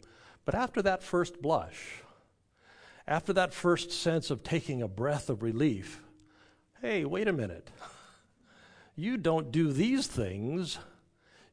But 0.44 0.56
after 0.56 0.82
that 0.82 1.04
first 1.04 1.40
blush, 1.40 2.02
after 3.08 3.32
that 3.32 3.54
first 3.54 3.90
sense 3.90 4.30
of 4.30 4.42
taking 4.42 4.82
a 4.82 4.88
breath 4.88 5.30
of 5.30 5.42
relief, 5.42 6.02
hey, 6.82 7.04
wait 7.06 7.26
a 7.26 7.32
minute. 7.32 7.70
You 8.94 9.16
don't 9.16 9.50
do 9.50 9.72
these 9.72 10.06
things, 10.06 10.78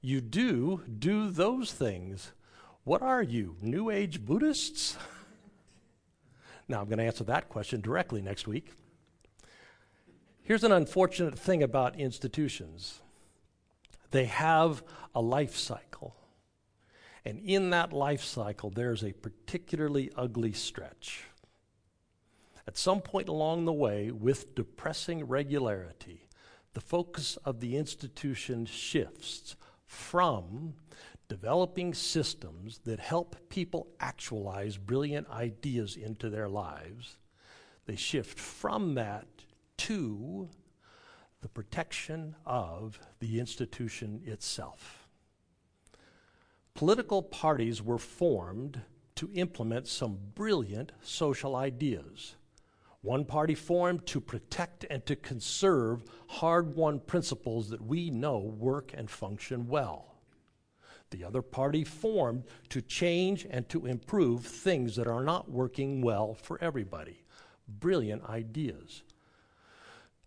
you 0.01 0.19
do 0.19 0.81
do 0.99 1.29
those 1.29 1.71
things. 1.71 2.33
What 2.83 3.01
are 3.01 3.23
you, 3.23 3.55
New 3.61 3.89
Age 3.89 4.25
Buddhists? 4.25 4.97
now, 6.67 6.81
I'm 6.81 6.87
going 6.87 6.97
to 6.97 7.05
answer 7.05 7.23
that 7.23 7.49
question 7.49 7.81
directly 7.81 8.21
next 8.21 8.47
week. 8.47 8.71
Here's 10.43 10.63
an 10.63 10.71
unfortunate 10.71 11.39
thing 11.39 11.63
about 11.63 11.99
institutions 11.99 12.99
they 14.11 14.25
have 14.25 14.83
a 15.13 15.21
life 15.21 15.55
cycle. 15.55 16.15
And 17.25 17.39
in 17.39 17.71
that 17.71 17.91
life 17.91 18.23
cycle, 18.23 18.69
there's 18.69 19.03
a 19.03 19.11
particularly 19.13 20.11
ugly 20.15 20.53
stretch. 20.53 21.23
At 22.67 22.77
some 22.77 23.01
point 23.01 23.29
along 23.29 23.65
the 23.65 23.73
way, 23.73 24.11
with 24.11 24.55
depressing 24.55 25.25
regularity, 25.25 26.27
the 26.73 26.81
focus 26.81 27.37
of 27.45 27.59
the 27.59 27.77
institution 27.77 28.65
shifts 28.65 29.55
from 29.85 30.73
developing 31.27 31.93
systems 31.93 32.79
that 32.85 32.99
help 32.99 33.35
people 33.49 33.87
actualize 33.99 34.77
brilliant 34.77 35.29
ideas 35.29 35.95
into 35.95 36.29
their 36.29 36.49
lives. 36.49 37.17
They 37.85 37.95
shift 37.95 38.39
from 38.39 38.95
that 38.95 39.27
to 39.77 40.49
the 41.41 41.49
protection 41.49 42.35
of 42.45 42.99
the 43.19 43.39
institution 43.39 44.21
itself. 44.25 45.07
Political 46.73 47.23
parties 47.23 47.81
were 47.81 47.99
formed 47.99 48.81
to 49.15 49.29
implement 49.33 49.87
some 49.87 50.17
brilliant 50.33 50.91
social 51.01 51.55
ideas. 51.55 52.35
One 53.05 53.23
party 53.23 53.53
formed 53.53 54.07
to 54.07 54.19
protect 54.19 54.83
and 54.89 55.05
to 55.05 55.15
conserve 55.15 56.05
hard 56.25 56.75
won 56.75 56.99
principles 56.99 57.69
that 57.69 57.85
we 57.85 58.09
know 58.09 58.39
work 58.39 58.93
and 58.95 59.07
function 59.07 59.67
well. 59.67 60.15
The 61.11 61.23
other 61.23 61.43
party 61.43 61.83
formed 61.83 62.45
to 62.69 62.81
change 62.81 63.45
and 63.47 63.69
to 63.69 63.85
improve 63.85 64.43
things 64.43 64.95
that 64.95 65.05
are 65.05 65.23
not 65.23 65.51
working 65.51 66.01
well 66.01 66.33
for 66.33 66.57
everybody. 66.63 67.21
Brilliant 67.67 68.23
ideas. 68.23 69.03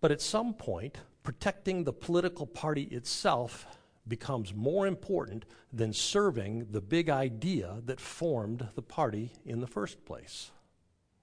But 0.01 0.13
at 0.13 0.23
some 0.23 0.55
point, 0.55 0.99
protecting 1.25 1.83
the 1.83 1.93
political 1.93 2.47
party 2.47 2.85
itself 2.85 3.67
becomes 4.07 4.55
more 4.55 4.87
important 4.87 5.47
than 5.73 5.93
serving 5.93 6.69
the 6.71 6.81
big 6.81 7.11
idea 7.11 7.83
that 7.87 8.01
formed 8.01 8.69
the 8.77 8.83
party 8.83 9.33
in 9.45 9.59
the 9.59 9.67
first 9.67 10.05
place. 10.05 10.53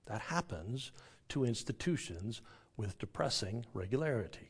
That 0.07 0.19
happens 0.19 0.91
to 1.29 1.43
institutions 1.43 2.41
with 2.77 2.97
depressing 2.97 3.65
regularity. 3.73 4.49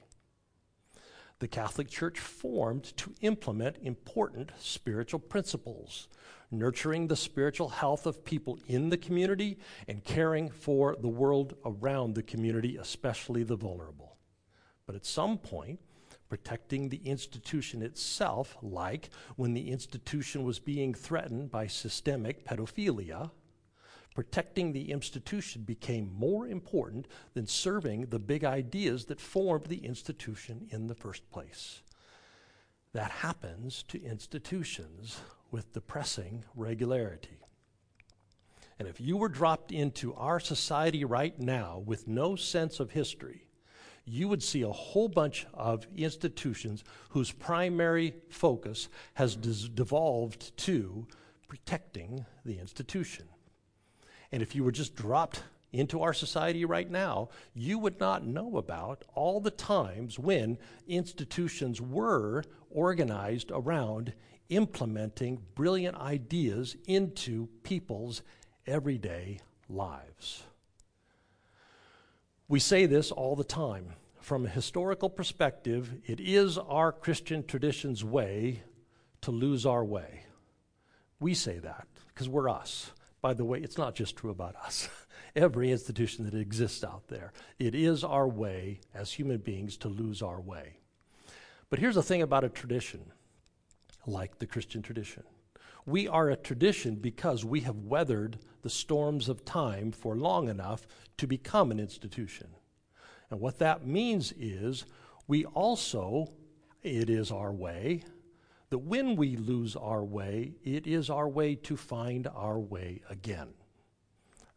The 1.40 1.48
Catholic 1.48 1.90
Church 1.90 2.20
formed 2.20 2.96
to 2.98 3.14
implement 3.22 3.78
important 3.82 4.52
spiritual 4.58 5.20
principles, 5.20 6.08
nurturing 6.50 7.08
the 7.08 7.16
spiritual 7.18 7.70
health 7.70 8.06
of 8.06 8.24
people 8.24 8.58
in 8.68 8.90
the 8.90 8.98
community 8.98 9.58
and 9.88 10.04
caring 10.04 10.50
for 10.50 10.96
the 10.96 11.10
world 11.10 11.56
around 11.66 12.16
the 12.16 12.24
community, 12.24 12.78
especially 12.78 13.44
the 13.44 13.58
vulnerable. 13.58 14.16
But 14.86 14.96
at 14.96 15.06
some 15.06 15.38
point, 15.38 15.80
protecting 16.30 16.90
the 16.90 17.02
institution 17.06 17.82
itself, 17.82 18.58
like 18.62 19.10
when 19.36 19.54
the 19.54 19.72
institution 19.72 20.44
was 20.44 20.60
being 20.60 20.94
threatened 20.94 21.52
by 21.52 21.68
systemic 21.68 22.46
pedophilia, 22.46 23.32
Protecting 24.16 24.72
the 24.72 24.92
institution 24.92 25.64
became 25.64 26.10
more 26.18 26.48
important 26.48 27.06
than 27.34 27.46
serving 27.46 28.06
the 28.06 28.18
big 28.18 28.46
ideas 28.46 29.06
that 29.06 29.20
formed 29.20 29.66
the 29.66 29.86
institution 29.86 30.68
in 30.72 30.88
the 30.88 30.96
first 30.96 31.30
place. 31.32 31.82
That 32.94 33.12
happens 33.12 33.84
to 33.90 34.02
institutions 34.02 35.20
with 35.52 35.74
depressing 35.74 36.46
regularity. 36.56 37.42
And 38.80 38.88
if 38.88 39.02
you 39.02 39.18
were 39.18 39.28
dropped 39.28 39.74
into 39.74 40.14
our 40.16 40.40
society 40.40 41.04
right 41.04 41.38
now 41.38 41.84
with 41.86 42.08
no 42.08 42.38
sense 42.38 42.80
of 42.80 42.92
history, 42.92 43.48
you 44.06 44.30
would 44.30 44.44
see 44.44 44.62
a 44.62 44.72
whole 44.72 45.10
bunch 45.10 45.46
of 45.54 45.86
institutions 45.98 46.86
whose 47.10 47.32
primary 47.32 48.16
focus 48.30 48.88
has 49.16 49.36
devolved 49.36 50.56
to 50.58 51.06
protecting 51.50 52.26
the 52.46 52.60
institution. 52.60 53.26
And 54.32 54.42
if 54.42 54.56
you 54.56 54.64
were 54.64 54.72
just 54.72 54.96
dropped 54.96 55.44
into 55.72 56.02
our 56.02 56.14
society 56.14 56.64
right 56.66 56.90
now, 56.90 57.30
you 57.54 57.78
would 57.78 58.00
not 58.00 58.26
know 58.26 58.58
about 58.58 59.04
all 59.14 59.42
the 59.42 59.52
times 59.52 60.18
when 60.18 60.58
institutions 60.88 61.82
were 61.82 62.44
organized 62.70 63.52
around 63.54 64.14
implementing 64.50 65.42
brilliant 65.56 65.98
ideas 65.98 66.76
into 66.86 67.48
people's 67.64 68.22
everyday 68.68 69.40
lives. 69.70 70.44
We 72.48 72.60
say 72.60 72.86
this 72.86 73.12
all 73.12 73.36
the 73.36 73.44
time. 73.44 73.94
From 74.20 74.46
a 74.46 74.50
historical 74.50 75.10
perspective, 75.10 75.94
it 76.06 76.20
is 76.20 76.58
our 76.58 76.92
Christian 76.92 77.46
tradition's 77.46 78.04
way 78.04 78.64
to 79.22 79.32
lose 79.32 79.66
our 79.66 79.84
way. 79.84 80.24
We 81.20 81.34
say 81.34 81.60
that 81.60 81.88
because 82.08 82.30
we're 82.30 82.50
us. 82.50 82.92
By 83.26 83.34
the 83.34 83.44
way, 83.44 83.58
it's 83.58 83.80
not 83.80 83.96
just 83.96 84.18
true 84.18 84.30
about 84.30 84.56
us. 84.56 84.88
Every 85.36 85.72
institution 85.72 86.26
that 86.26 86.36
exists 86.36 86.84
out 86.84 87.08
there, 87.08 87.34
it 87.58 87.74
is 87.74 88.04
our 88.04 88.28
way 88.28 88.82
as 88.94 89.14
human 89.14 89.40
beings 89.40 89.78
to 89.78 89.88
lose 89.88 90.22
our 90.22 90.40
way. 90.40 90.78
But 91.72 91.80
here's 91.80 91.96
the 91.96 92.04
thing 92.04 92.22
about 92.22 92.44
a 92.44 92.50
tradition, 92.50 93.12
like 94.06 94.38
the 94.38 94.46
Christian 94.46 94.84
tradition. 94.84 95.24
We 95.88 96.08
are 96.08 96.30
a 96.30 96.36
tradition 96.36 96.98
because 96.98 97.44
we 97.44 97.62
have 97.62 97.78
weathered 97.78 98.38
the 98.62 98.70
storms 98.70 99.28
of 99.28 99.44
time 99.44 99.92
for 99.92 100.16
long 100.16 100.48
enough 100.48 100.86
to 101.18 101.26
become 101.26 101.72
an 101.72 101.80
institution. 101.80 102.50
And 103.32 103.40
what 103.40 103.58
that 103.58 103.88
means 103.88 104.36
is 104.38 104.86
we 105.26 105.46
also, 105.46 106.32
it 106.84 107.10
is 107.10 107.32
our 107.32 107.52
way, 107.52 108.04
that 108.70 108.80
when 108.80 109.16
we 109.16 109.36
lose 109.36 109.76
our 109.76 110.04
way, 110.04 110.54
it 110.64 110.88
is 110.88 111.10
our 111.10 111.30
way 111.30 111.56
to 111.56 111.78
find 111.78 112.28
our 112.28 112.60
way 112.60 113.02
again. 113.10 113.50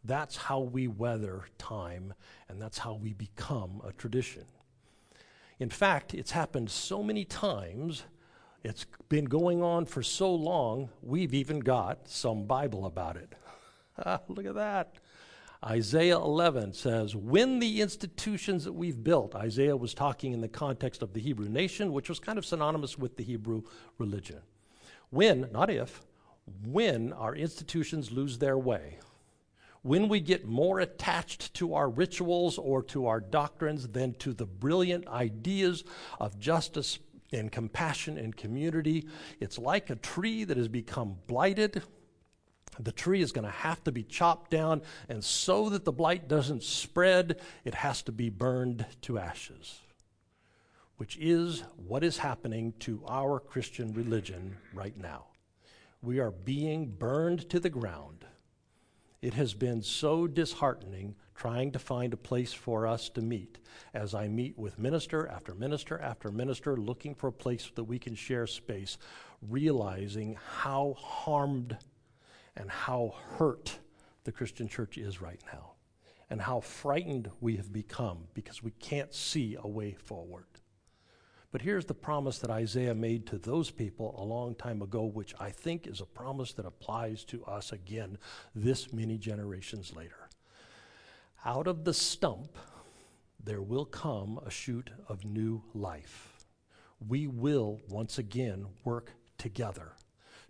That's 0.05 0.37
how 0.37 0.61
we 0.61 0.89
weather 0.89 1.45
time, 1.59 2.15
and 2.49 2.61
that's 2.61 2.79
how 2.79 2.95
we 2.95 3.13
become 3.13 3.83
a 3.85 3.93
tradition. 3.93 4.45
In 5.59 5.71
fact, 5.71 6.15
it's 6.15 6.31
happened 6.31 6.71
so 6.71 7.03
many 7.03 7.25
times, 7.25 8.05
it's 8.63 8.87
been 9.09 9.27
going 9.27 9.63
on 9.63 9.87
for 9.87 10.03
so 10.03 10.33
long, 10.33 10.91
we've 11.03 11.35
even 11.35 11.59
got 11.59 12.09
some 12.09 12.45
Bible 12.45 12.87
about 12.87 13.17
it. 13.17 13.35
Look 14.29 14.47
at 14.47 14.55
that. 14.55 14.95
Isaiah 15.65 16.19
11 16.19 16.73
says, 16.73 17.17
When 17.17 17.59
the 17.59 17.81
institutions 17.81 18.65
that 18.65 18.73
we've 18.73 19.03
built, 19.03 19.35
Isaiah 19.35 19.77
was 19.77 19.93
talking 19.93 20.33
in 20.33 20.41
the 20.41 20.49
context 20.49 21.03
of 21.03 21.13
the 21.13 21.21
Hebrew 21.21 21.49
nation, 21.49 21.93
which 21.93 22.09
was 22.09 22.21
kind 22.21 22.39
of 22.39 22.47
synonymous 22.47 22.97
with 22.97 23.17
the 23.17 23.25
Hebrew 23.25 23.63
religion. 23.99 24.41
When, 25.11 25.49
not 25.53 25.69
if, 25.69 26.01
when 26.65 27.13
our 27.13 27.35
institutions 27.35 28.13
lose 28.13 28.39
their 28.39 28.57
way, 28.57 28.99
when 29.83 30.09
we 30.09 30.21
get 30.21 30.47
more 30.47 30.81
attached 30.81 31.55
to 31.55 31.75
our 31.75 31.89
rituals 31.89 32.59
or 32.59 32.83
to 32.85 33.07
our 33.07 33.21
doctrines 33.21 33.89
than 33.89 34.15
to 34.15 34.33
the 34.33 34.47
brilliant 34.47 35.09
ideas 35.09 35.83
of 36.21 36.39
justice 36.39 36.99
and 37.33 37.51
compassion 37.51 38.17
and 38.17 38.37
community, 38.37 39.09
it's 39.41 39.59
like 39.59 39.91
a 39.91 39.97
tree 39.97 40.45
that 40.45 40.57
has 40.57 40.69
become 40.69 41.17
blighted 41.27 41.83
the 42.79 42.93
tree 42.93 43.21
is 43.21 43.33
going 43.33 43.45
to 43.45 43.51
have 43.51 43.83
to 43.85 43.93
be 43.93 44.03
chopped 44.03 44.51
down, 44.51 44.83
and 45.09 45.23
so 45.23 45.69
that 45.71 45.85
the 45.85 45.93
blight 45.93 46.29
doesn't 46.29 46.63
spread, 46.63 47.41
it 47.65 47.75
has 47.75 48.03
to 48.03 48.13
be 48.13 48.31
burned 48.31 48.87
to 49.03 49.19
ashes, 49.19 49.81
which 50.97 51.17
is 51.21 51.65
what 51.77 52.05
is 52.05 52.19
happening 52.19 52.73
to 52.81 53.03
our 53.09 53.41
Christian 53.41 53.93
religion 53.95 54.57
right 54.73 54.97
now. 54.97 55.27
We 56.03 56.21
are 56.21 56.31
being 56.31 56.87
burned 56.87 57.49
to 57.51 57.59
the 57.59 57.71
ground. 57.71 58.25
It 59.21 59.35
has 59.35 59.53
been 59.53 59.83
so 59.83 60.29
disheartening 60.29 61.17
trying 61.35 61.73
to 61.73 61.79
find 61.79 62.13
a 62.13 62.17
place 62.17 62.53
for 62.53 62.87
us 62.87 63.09
to 63.11 63.21
meet 63.21 63.59
as 63.95 64.15
I 64.15 64.29
meet 64.29 64.57
with 64.59 64.79
minister 64.79 65.27
after 65.27 65.55
minister 65.55 66.01
after 66.01 66.31
minister 66.31 66.77
looking 66.77 67.15
for 67.15 67.29
a 67.29 67.33
place 67.33 67.71
that 67.75 67.85
we 67.85 67.99
can 67.99 68.15
share 68.15 68.47
space, 68.47 68.99
realizing 69.43 70.37
how 70.61 70.95
harmed 70.99 71.77
and 72.59 72.71
how 72.71 73.15
hurt 73.39 73.79
the 74.25 74.33
Christian 74.33 74.69
church 74.69 74.99
is 74.99 75.23
right 75.23 75.41
now, 75.53 75.73
and 76.29 76.43
how 76.43 76.61
frightened 76.61 77.31
we 77.41 77.57
have 77.57 77.73
become 77.73 78.25
because 78.35 78.63
we 78.63 78.73
can't 78.73 79.15
see 79.15 79.57
a 79.59 79.67
way 79.67 79.95
forward. 79.95 80.45
But 81.51 81.63
here's 81.63 81.87
the 81.87 81.95
promise 81.95 82.39
that 82.41 82.51
Isaiah 82.51 82.95
made 82.95 83.27
to 83.29 83.39
those 83.39 83.71
people 83.71 84.15
a 84.19 84.25
long 84.25 84.55
time 84.55 84.83
ago, 84.83 85.05
which 85.05 85.35
I 85.41 85.51
think 85.51 85.87
is 85.87 86.03
a 86.03 86.07
promise 86.07 86.53
that 86.55 86.67
applies 86.67 87.25
to 87.27 87.43
us 87.47 87.73
again 87.73 88.19
this 88.55 88.93
many 88.93 89.17
generations 89.17 89.97
later. 89.97 90.29
Out 91.47 91.67
of 91.67 91.85
the 91.85 91.95
stump, 91.95 92.59
there 93.43 93.63
will 93.63 93.87
come 93.87 94.41
a 94.45 94.51
shoot 94.51 94.91
of 95.09 95.25
new 95.25 95.63
life. 95.73 96.45
We 97.09 97.29
will 97.29 97.81
once 97.89 98.19
again 98.19 98.67
work 98.85 99.13
together 99.39 99.93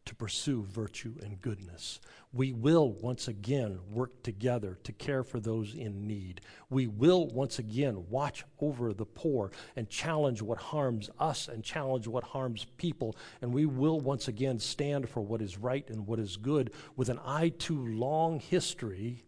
to 0.09 0.14
pursue 0.14 0.64
virtue 0.64 1.14
and 1.23 1.40
goodness. 1.42 2.01
We 2.33 2.55
will 2.55 2.92
once 2.92 3.29
again 3.29 3.79
work 3.90 4.23
together 4.23 4.79
to 4.85 4.92
care 4.92 5.23
for 5.23 5.38
those 5.38 5.75
in 5.75 6.07
need. 6.07 6.40
We 6.71 6.87
will 6.87 7.29
once 7.29 7.59
again 7.59 8.07
watch 8.09 8.44
over 8.59 8.94
the 8.94 9.05
poor 9.05 9.53
and 9.77 9.88
challenge 9.90 10.40
what 10.40 10.57
harms 10.59 11.11
us 11.18 11.49
and 11.49 11.62
challenge 11.62 12.07
what 12.07 12.25
harms 12.25 12.66
people. 12.79 13.16
And 13.42 13.53
we 13.53 13.66
will 13.66 14.01
once 14.01 14.29
again 14.29 14.59
stand 14.59 15.11
for 15.11 15.21
what 15.21 15.42
is 15.42 15.59
right 15.59 15.88
and 15.90 16.07
what 16.07 16.18
is 16.18 16.38
good 16.38 16.73
with 16.97 17.11
an 17.11 17.21
eye 17.23 17.51
to 17.61 17.87
long 17.87 18.40
history. 18.40 19.25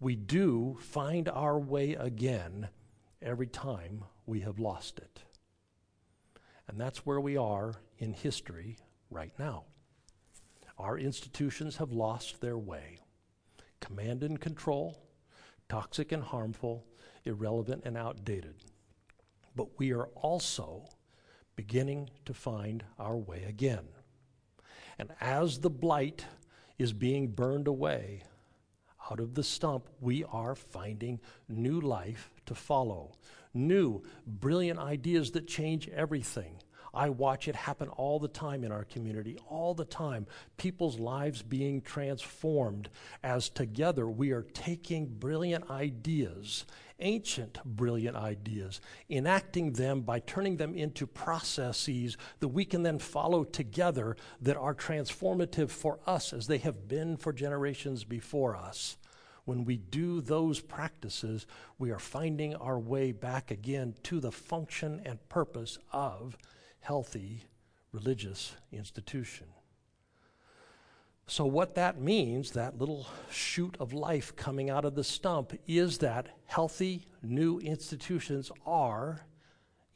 We 0.00 0.16
do 0.16 0.76
find 0.80 1.28
our 1.28 1.60
way 1.60 1.94
again 1.94 2.68
every 3.22 3.46
time 3.46 4.04
we 4.26 4.40
have 4.40 4.58
lost 4.58 4.98
it. 4.98 5.20
And 6.66 6.80
that's 6.80 7.06
where 7.06 7.20
we 7.20 7.36
are 7.36 7.74
in 7.98 8.12
history 8.12 8.78
right 9.10 9.32
now. 9.38 9.66
Our 10.78 10.98
institutions 10.98 11.76
have 11.76 11.92
lost 11.92 12.40
their 12.40 12.58
way. 12.58 12.98
Command 13.80 14.22
and 14.22 14.40
control, 14.40 14.98
toxic 15.68 16.12
and 16.12 16.22
harmful, 16.22 16.84
irrelevant 17.24 17.82
and 17.84 17.96
outdated. 17.96 18.56
But 19.54 19.78
we 19.78 19.92
are 19.92 20.08
also 20.14 20.88
beginning 21.56 22.10
to 22.24 22.34
find 22.34 22.84
our 22.98 23.16
way 23.16 23.44
again. 23.44 23.86
And 24.98 25.12
as 25.20 25.58
the 25.58 25.70
blight 25.70 26.24
is 26.78 26.92
being 26.92 27.28
burned 27.28 27.68
away 27.68 28.22
out 29.10 29.20
of 29.20 29.34
the 29.34 29.44
stump, 29.44 29.88
we 30.00 30.24
are 30.24 30.54
finding 30.54 31.20
new 31.48 31.80
life 31.80 32.30
to 32.46 32.54
follow, 32.54 33.12
new, 33.52 34.02
brilliant 34.26 34.78
ideas 34.78 35.30
that 35.32 35.46
change 35.46 35.88
everything, 35.88 36.56
I 36.94 37.10
watch 37.10 37.48
it 37.48 37.56
happen 37.56 37.88
all 37.88 38.18
the 38.18 38.28
time 38.28 38.64
in 38.64 38.72
our 38.72 38.84
community, 38.84 39.38
all 39.48 39.74
the 39.74 39.84
time. 39.84 40.26
People's 40.56 40.98
lives 40.98 41.42
being 41.42 41.80
transformed 41.80 42.88
as 43.22 43.48
together 43.48 44.08
we 44.08 44.30
are 44.30 44.46
taking 44.54 45.06
brilliant 45.06 45.70
ideas, 45.70 46.64
ancient 47.00 47.58
brilliant 47.64 48.16
ideas, 48.16 48.80
enacting 49.10 49.72
them 49.72 50.02
by 50.02 50.20
turning 50.20 50.56
them 50.56 50.74
into 50.74 51.06
processes 51.06 52.16
that 52.40 52.48
we 52.48 52.64
can 52.64 52.82
then 52.82 52.98
follow 52.98 53.44
together 53.44 54.16
that 54.40 54.56
are 54.56 54.74
transformative 54.74 55.70
for 55.70 55.98
us 56.06 56.32
as 56.32 56.46
they 56.46 56.58
have 56.58 56.88
been 56.88 57.16
for 57.16 57.32
generations 57.32 58.04
before 58.04 58.56
us 58.56 58.96
when 59.44 59.64
we 59.64 59.76
do 59.76 60.20
those 60.20 60.60
practices, 60.60 61.46
we 61.78 61.90
are 61.90 61.98
finding 61.98 62.54
our 62.56 62.78
way 62.78 63.12
back 63.12 63.50
again 63.50 63.94
to 64.02 64.20
the 64.20 64.32
function 64.32 65.02
and 65.04 65.28
purpose 65.28 65.78
of 65.92 66.36
healthy 66.84 67.40
religious 67.92 68.54
institution. 68.70 69.46
So, 71.26 71.46
what 71.46 71.74
that 71.76 71.98
means, 71.98 72.50
that 72.50 72.78
little 72.78 73.06
shoot 73.30 73.74
of 73.80 73.94
life 73.94 74.36
coming 74.36 74.68
out 74.68 74.84
of 74.84 74.94
the 74.94 75.02
stump, 75.02 75.58
is 75.66 75.98
that 75.98 76.28
healthy 76.44 77.06
new 77.22 77.58
institutions 77.60 78.52
are 78.66 79.24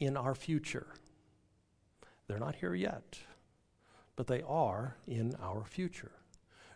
in 0.00 0.16
our 0.16 0.34
future. 0.34 0.86
They're 2.26 2.38
not 2.38 2.54
here 2.54 2.74
yet, 2.74 3.18
but 4.16 4.26
they 4.26 4.40
are 4.40 4.96
in 5.06 5.34
our 5.42 5.64
future. 5.66 6.12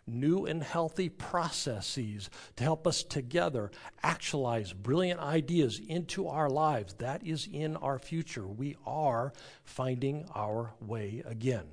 New 0.05 0.45
and 0.45 0.63
healthy 0.63 1.09
processes 1.09 2.29
to 2.55 2.63
help 2.63 2.85
us 2.85 3.03
together 3.03 3.71
actualize 4.01 4.73
brilliant 4.73 5.19
ideas 5.19 5.79
into 5.87 6.27
our 6.27 6.49
lives. 6.49 6.93
That 6.95 7.25
is 7.25 7.47
in 7.51 7.75
our 7.77 7.99
future. 7.99 8.47
We 8.47 8.75
are 8.85 9.33
finding 9.63 10.25
our 10.35 10.73
way 10.81 11.23
again. 11.25 11.65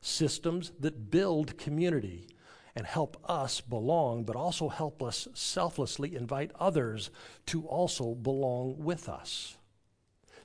Systems 0.00 0.72
that 0.80 1.10
build 1.10 1.56
community 1.58 2.28
and 2.74 2.86
help 2.86 3.18
us 3.28 3.60
belong, 3.60 4.24
but 4.24 4.36
also 4.36 4.68
help 4.68 5.02
us 5.02 5.28
selflessly 5.34 6.16
invite 6.16 6.50
others 6.58 7.10
to 7.46 7.66
also 7.66 8.14
belong 8.14 8.76
with 8.78 9.08
us. 9.08 9.56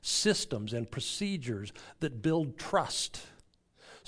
Systems 0.01 0.73
and 0.73 0.89
procedures 0.91 1.71
that 1.99 2.21
build 2.21 2.57
trust 2.57 3.21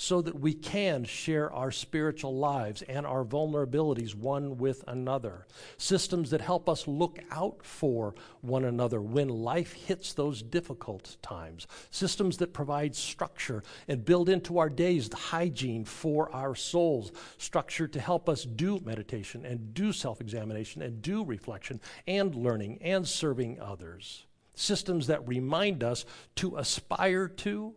so 0.00 0.22
that 0.22 0.40
we 0.40 0.54
can 0.54 1.04
share 1.04 1.52
our 1.52 1.70
spiritual 1.70 2.34
lives 2.34 2.80
and 2.80 3.04
our 3.04 3.22
vulnerabilities 3.22 4.14
one 4.14 4.56
with 4.56 4.82
another. 4.88 5.46
Systems 5.76 6.30
that 6.30 6.40
help 6.40 6.70
us 6.70 6.88
look 6.88 7.18
out 7.30 7.62
for 7.62 8.14
one 8.40 8.64
another 8.64 9.02
when 9.02 9.28
life 9.28 9.74
hits 9.74 10.14
those 10.14 10.40
difficult 10.40 11.18
times. 11.20 11.66
Systems 11.90 12.38
that 12.38 12.54
provide 12.54 12.96
structure 12.96 13.62
and 13.88 14.02
build 14.02 14.30
into 14.30 14.56
our 14.56 14.70
days 14.70 15.10
the 15.10 15.18
hygiene 15.18 15.84
for 15.84 16.34
our 16.34 16.54
souls. 16.54 17.12
Structure 17.36 17.86
to 17.86 18.00
help 18.00 18.26
us 18.26 18.44
do 18.44 18.80
meditation 18.82 19.44
and 19.44 19.74
do 19.74 19.92
self 19.92 20.22
examination 20.22 20.80
and 20.80 21.02
do 21.02 21.22
reflection 21.22 21.78
and 22.06 22.34
learning 22.34 22.78
and 22.80 23.06
serving 23.06 23.60
others. 23.60 24.24
Systems 24.54 25.08
that 25.08 25.28
remind 25.28 25.84
us 25.84 26.06
to 26.36 26.56
aspire 26.56 27.28
to 27.28 27.74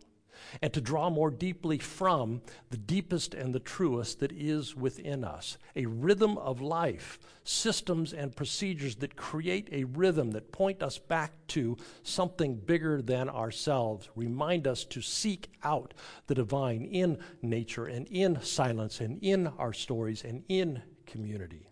and 0.62 0.72
to 0.72 0.80
draw 0.80 1.10
more 1.10 1.30
deeply 1.30 1.78
from 1.78 2.42
the 2.70 2.76
deepest 2.76 3.34
and 3.34 3.54
the 3.54 3.60
truest 3.60 4.20
that 4.20 4.32
is 4.32 4.74
within 4.74 5.24
us. 5.24 5.58
A 5.76 5.86
rhythm 5.86 6.38
of 6.38 6.60
life, 6.60 7.18
systems 7.44 8.12
and 8.12 8.34
procedures 8.34 8.96
that 8.96 9.16
create 9.16 9.68
a 9.72 9.84
rhythm 9.84 10.30
that 10.32 10.52
point 10.52 10.82
us 10.82 10.98
back 10.98 11.32
to 11.48 11.76
something 12.02 12.56
bigger 12.56 13.02
than 13.02 13.28
ourselves, 13.28 14.08
remind 14.16 14.66
us 14.66 14.84
to 14.84 15.00
seek 15.00 15.50
out 15.62 15.94
the 16.26 16.34
divine 16.34 16.82
in 16.82 17.18
nature 17.42 17.86
and 17.86 18.06
in 18.08 18.40
silence 18.42 19.00
and 19.00 19.18
in 19.22 19.46
our 19.58 19.72
stories 19.72 20.24
and 20.24 20.44
in 20.48 20.82
community. 21.06 21.68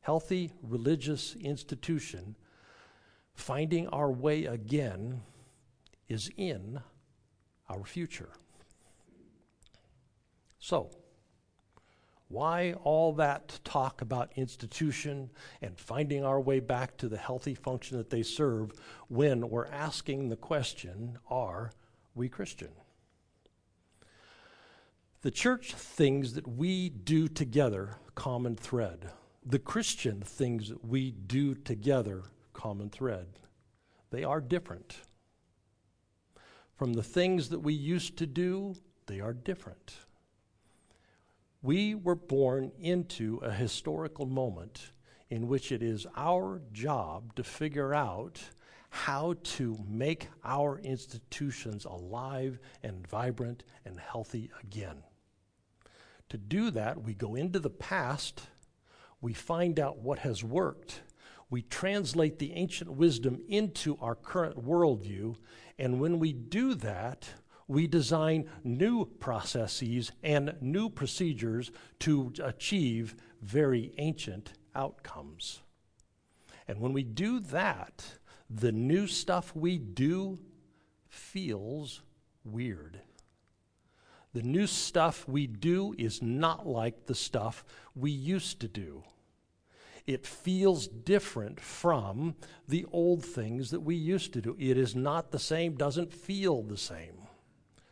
Healthy 0.00 0.52
religious 0.62 1.34
institution, 1.40 2.36
finding 3.34 3.88
our 3.88 4.10
way 4.10 4.44
again, 4.44 5.22
is 6.08 6.30
in 6.36 6.80
our 7.68 7.84
future. 7.84 8.30
So, 10.58 10.90
why 12.28 12.74
all 12.82 13.12
that 13.14 13.60
talk 13.62 14.02
about 14.02 14.32
institution 14.34 15.30
and 15.62 15.78
finding 15.78 16.24
our 16.24 16.40
way 16.40 16.58
back 16.58 16.96
to 16.96 17.08
the 17.08 17.16
healthy 17.16 17.54
function 17.54 17.98
that 17.98 18.10
they 18.10 18.24
serve 18.24 18.72
when 19.08 19.48
we're 19.48 19.66
asking 19.66 20.28
the 20.28 20.36
question, 20.36 21.18
are 21.30 21.70
we 22.16 22.28
Christian? 22.28 22.70
The 25.22 25.30
church 25.30 25.74
things 25.74 26.34
that 26.34 26.48
we 26.48 26.88
do 26.88 27.28
together, 27.28 27.96
common 28.14 28.56
thread. 28.56 29.10
The 29.44 29.60
Christian 29.60 30.20
things 30.20 30.68
that 30.68 30.84
we 30.84 31.12
do 31.12 31.54
together, 31.54 32.24
common 32.52 32.90
thread. 32.90 33.26
They 34.10 34.24
are 34.24 34.40
different. 34.40 34.98
From 36.76 36.92
the 36.92 37.02
things 37.02 37.48
that 37.48 37.60
we 37.60 37.72
used 37.72 38.18
to 38.18 38.26
do, 38.26 38.74
they 39.06 39.20
are 39.20 39.32
different. 39.32 39.96
We 41.62 41.94
were 41.94 42.14
born 42.14 42.70
into 42.78 43.38
a 43.42 43.50
historical 43.50 44.26
moment 44.26 44.90
in 45.30 45.48
which 45.48 45.72
it 45.72 45.82
is 45.82 46.06
our 46.16 46.60
job 46.72 47.34
to 47.36 47.42
figure 47.42 47.94
out 47.94 48.40
how 48.90 49.34
to 49.42 49.78
make 49.88 50.28
our 50.44 50.78
institutions 50.78 51.84
alive 51.86 52.58
and 52.82 53.06
vibrant 53.06 53.64
and 53.84 53.98
healthy 53.98 54.50
again. 54.62 55.02
To 56.28 56.38
do 56.38 56.70
that, 56.72 57.02
we 57.02 57.14
go 57.14 57.34
into 57.34 57.58
the 57.58 57.70
past, 57.70 58.42
we 59.20 59.32
find 59.32 59.80
out 59.80 59.98
what 59.98 60.20
has 60.20 60.44
worked, 60.44 61.02
we 61.48 61.62
translate 61.62 62.38
the 62.38 62.52
ancient 62.54 62.90
wisdom 62.92 63.40
into 63.48 63.96
our 64.00 64.14
current 64.14 64.64
worldview, 64.64 65.36
and 65.78 66.00
when 66.00 66.18
we 66.18 66.32
do 66.32 66.74
that, 66.74 67.28
we 67.68 67.86
design 67.86 68.48
new 68.64 69.04
processes 69.04 70.12
and 70.22 70.54
new 70.60 70.88
procedures 70.88 71.70
to 72.00 72.32
achieve 72.42 73.16
very 73.42 73.92
ancient 73.98 74.52
outcomes. 74.74 75.62
And 76.68 76.80
when 76.80 76.92
we 76.92 77.02
do 77.02 77.40
that, 77.40 78.04
the 78.48 78.72
new 78.72 79.06
stuff 79.06 79.54
we 79.54 79.78
do 79.78 80.38
feels 81.08 82.02
weird. 82.44 83.00
The 84.32 84.42
new 84.42 84.66
stuff 84.66 85.26
we 85.28 85.46
do 85.46 85.94
is 85.96 86.22
not 86.22 86.66
like 86.66 87.06
the 87.06 87.14
stuff 87.14 87.64
we 87.94 88.10
used 88.10 88.60
to 88.60 88.68
do 88.68 89.02
it 90.06 90.26
feels 90.26 90.86
different 90.86 91.60
from 91.60 92.36
the 92.68 92.86
old 92.92 93.24
things 93.24 93.70
that 93.70 93.80
we 93.80 93.96
used 93.96 94.32
to 94.34 94.40
do. 94.40 94.56
It 94.58 94.78
is 94.78 94.94
not 94.94 95.30
the 95.30 95.38
same, 95.38 95.74
doesn't 95.74 96.12
feel 96.12 96.62
the 96.62 96.76
same. 96.76 97.26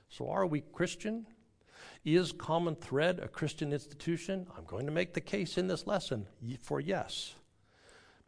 So, 0.09 0.31
are 0.31 0.47
we 0.47 0.61
Christian? 0.61 1.27
Is 2.05 2.33
Common 2.33 2.77
Thread 2.77 3.19
a 3.19 3.29
Christian 3.29 3.73
institution? 3.73 4.47
I'm 4.57 4.65
going 4.65 4.87
to 4.87 4.93
make 4.93 5.15
the 5.15 5.21
case 5.21 5.59
in 5.59 5.67
this 5.67 5.87
lesson 5.87 6.27
for 6.61 6.79
yes. 6.79 7.35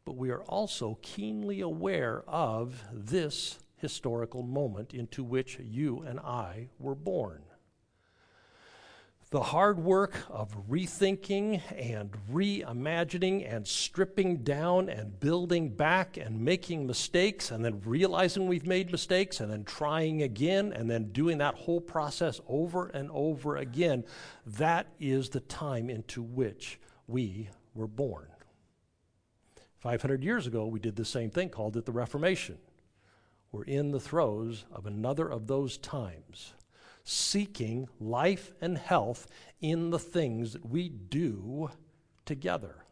But 0.05 0.17
we 0.17 0.31
are 0.31 0.43
also 0.45 0.99
keenly 1.03 1.61
aware 1.61 2.25
of 2.27 2.83
this 2.93 3.59
historical 3.77 4.43
moment 4.43 4.95
into 4.95 5.23
which 5.23 5.59
you 5.61 6.03
and 6.03 6.19
I 6.19 6.71
were 6.79 6.95
born 6.95 7.43
the 9.31 9.43
hard 9.43 9.81
work 9.81 10.15
of 10.31 10.57
rethinking 10.69 11.61
and 11.77 12.11
reimagining 12.33 13.53
and 13.53 13.67
stripping 13.67 14.39
down 14.39 14.89
and 14.89 15.19
building 15.19 15.69
back 15.69 16.17
and 16.17 16.41
making 16.41 16.87
mistakes 16.87 17.51
and 17.51 17.65
then 17.65 17.81
realizing 17.85 18.47
we've 18.47 18.67
made 18.67 18.93
mistakes 18.93 19.41
and 19.41 19.51
then 19.51 19.65
trying 19.65 20.23
again 20.23 20.73
and 20.73 20.89
then 20.89 21.11
doing 21.11 21.39
that 21.39 21.57
whole 21.57 21.81
process 21.81 22.41
over 22.47 22.87
and 22.89 23.11
over 23.11 23.57
again, 23.57 24.05
that 24.47 24.87
is 25.01 25.29
the 25.31 25.41
time 25.41 25.91
into 25.91 26.23
which 26.23 26.79
we 27.09 27.49
were 27.75 27.89
born. 27.89 28.29
500 29.79 30.23
years 30.23 30.47
ago, 30.47 30.67
we 30.67 30.79
did 30.79 30.95
the 30.95 31.05
same 31.05 31.31
thing, 31.31 31.49
called 31.49 31.77
it 31.77 31.85
the 31.85 31.93
Reformation. 31.93 32.59
We're 33.51 33.65
in 33.65 33.91
the 33.91 34.01
throes 34.01 34.65
of 34.73 34.87
another 34.87 35.29
of 35.29 35.49
those 35.49 35.79
times 35.79 36.55
seeking 37.07 37.89
life 38.01 38.53
and 38.61 38.77
health 38.77 39.27
in 39.61 39.91
the 39.91 39.99
things 39.99 40.53
that 40.53 40.69
we 40.69 40.89
do 40.89 41.71
together. 42.25 42.86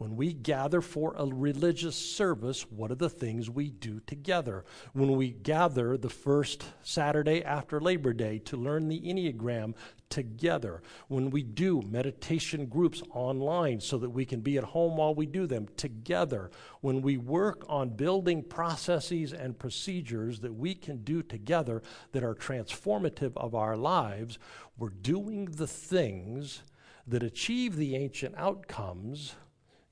When 0.00 0.16
we 0.16 0.32
gather 0.32 0.80
for 0.80 1.14
a 1.18 1.26
religious 1.26 1.94
service, 1.94 2.62
what 2.70 2.90
are 2.90 2.94
the 2.94 3.10
things 3.10 3.50
we 3.50 3.68
do 3.68 4.00
together? 4.06 4.64
When 4.94 5.14
we 5.14 5.28
gather 5.28 5.98
the 5.98 6.08
first 6.08 6.64
Saturday 6.82 7.44
after 7.44 7.82
Labor 7.82 8.14
Day 8.14 8.38
to 8.46 8.56
learn 8.56 8.88
the 8.88 8.98
Enneagram 8.98 9.74
together, 10.08 10.80
when 11.08 11.28
we 11.28 11.42
do 11.42 11.82
meditation 11.82 12.64
groups 12.64 13.02
online 13.10 13.78
so 13.78 13.98
that 13.98 14.08
we 14.08 14.24
can 14.24 14.40
be 14.40 14.56
at 14.56 14.64
home 14.64 14.96
while 14.96 15.14
we 15.14 15.26
do 15.26 15.46
them 15.46 15.68
together, 15.76 16.50
when 16.80 17.02
we 17.02 17.18
work 17.18 17.62
on 17.68 17.90
building 17.90 18.42
processes 18.42 19.34
and 19.34 19.58
procedures 19.58 20.40
that 20.40 20.54
we 20.54 20.74
can 20.74 21.04
do 21.04 21.22
together 21.22 21.82
that 22.12 22.24
are 22.24 22.34
transformative 22.34 23.36
of 23.36 23.54
our 23.54 23.76
lives, 23.76 24.38
we're 24.78 24.88
doing 24.88 25.44
the 25.44 25.66
things 25.66 26.62
that 27.06 27.22
achieve 27.22 27.76
the 27.76 27.96
ancient 27.96 28.34
outcomes 28.38 29.34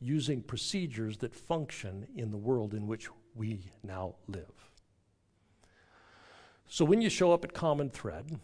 using 0.00 0.42
procedures 0.42 1.18
that 1.18 1.34
function 1.34 2.06
in 2.14 2.30
the 2.30 2.36
world 2.36 2.74
in 2.74 2.86
which 2.86 3.08
we 3.34 3.70
now 3.82 4.14
live. 4.26 4.70
So 6.68 6.84
when 6.84 7.00
you 7.00 7.08
show 7.08 7.32
up 7.32 7.44
at 7.44 7.54
Common 7.54 7.90
Thread, 7.90 8.38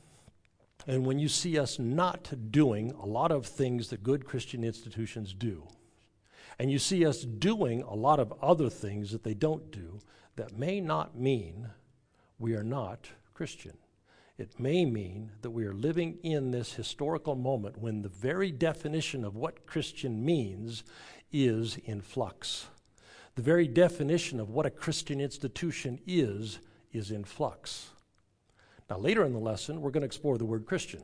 and 0.86 1.06
when 1.06 1.18
you 1.18 1.28
see 1.28 1.58
us 1.58 1.78
not 1.78 2.32
doing 2.50 2.90
a 2.92 3.06
lot 3.06 3.30
of 3.30 3.46
things 3.46 3.88
that 3.88 4.02
good 4.02 4.24
Christian 4.24 4.64
institutions 4.64 5.32
do, 5.32 5.68
and 6.58 6.70
you 6.70 6.78
see 6.78 7.04
us 7.04 7.22
doing 7.22 7.82
a 7.82 7.94
lot 7.94 8.20
of 8.20 8.32
other 8.42 8.68
things 8.70 9.10
that 9.12 9.24
they 9.24 9.34
don't 9.34 9.70
do, 9.70 9.98
that 10.36 10.58
may 10.58 10.80
not 10.80 11.18
mean 11.18 11.70
we 12.38 12.54
are 12.54 12.64
not 12.64 13.08
Christian. 13.32 13.76
It 14.36 14.58
may 14.58 14.84
mean 14.84 15.30
that 15.42 15.50
we 15.50 15.64
are 15.64 15.72
living 15.72 16.18
in 16.24 16.50
this 16.50 16.72
historical 16.72 17.36
moment 17.36 17.78
when 17.78 18.02
the 18.02 18.08
very 18.08 18.50
definition 18.50 19.24
of 19.24 19.36
what 19.36 19.64
Christian 19.64 20.24
means 20.24 20.82
is 21.32 21.76
in 21.84 22.00
flux. 22.00 22.66
The 23.36 23.42
very 23.42 23.68
definition 23.68 24.40
of 24.40 24.50
what 24.50 24.66
a 24.66 24.70
Christian 24.70 25.20
institution 25.20 26.00
is, 26.04 26.58
is 26.92 27.12
in 27.12 27.22
flux. 27.22 27.90
Now, 28.90 28.98
later 28.98 29.24
in 29.24 29.32
the 29.32 29.38
lesson, 29.38 29.80
we're 29.80 29.92
going 29.92 30.02
to 30.02 30.06
explore 30.06 30.36
the 30.36 30.44
word 30.44 30.66
Christian. 30.66 31.02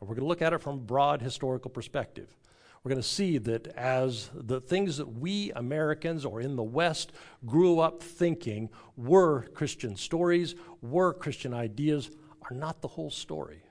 We're 0.00 0.08
going 0.08 0.20
to 0.20 0.26
look 0.26 0.42
at 0.42 0.52
it 0.52 0.60
from 0.60 0.78
a 0.78 0.82
broad 0.82 1.22
historical 1.22 1.70
perspective. 1.70 2.36
We're 2.82 2.90
going 2.90 3.02
to 3.02 3.08
see 3.08 3.38
that 3.38 3.68
as 3.68 4.28
the 4.34 4.60
things 4.60 4.96
that 4.96 5.06
we 5.06 5.52
Americans 5.52 6.24
or 6.24 6.40
in 6.40 6.56
the 6.56 6.64
West 6.64 7.12
grew 7.46 7.78
up 7.78 8.02
thinking 8.02 8.70
were 8.96 9.42
Christian 9.54 9.94
stories, 9.94 10.56
were 10.80 11.14
Christian 11.14 11.54
ideas, 11.54 12.10
are 12.50 12.56
not 12.56 12.80
the 12.80 12.88
whole 12.88 13.10
story. 13.10 13.62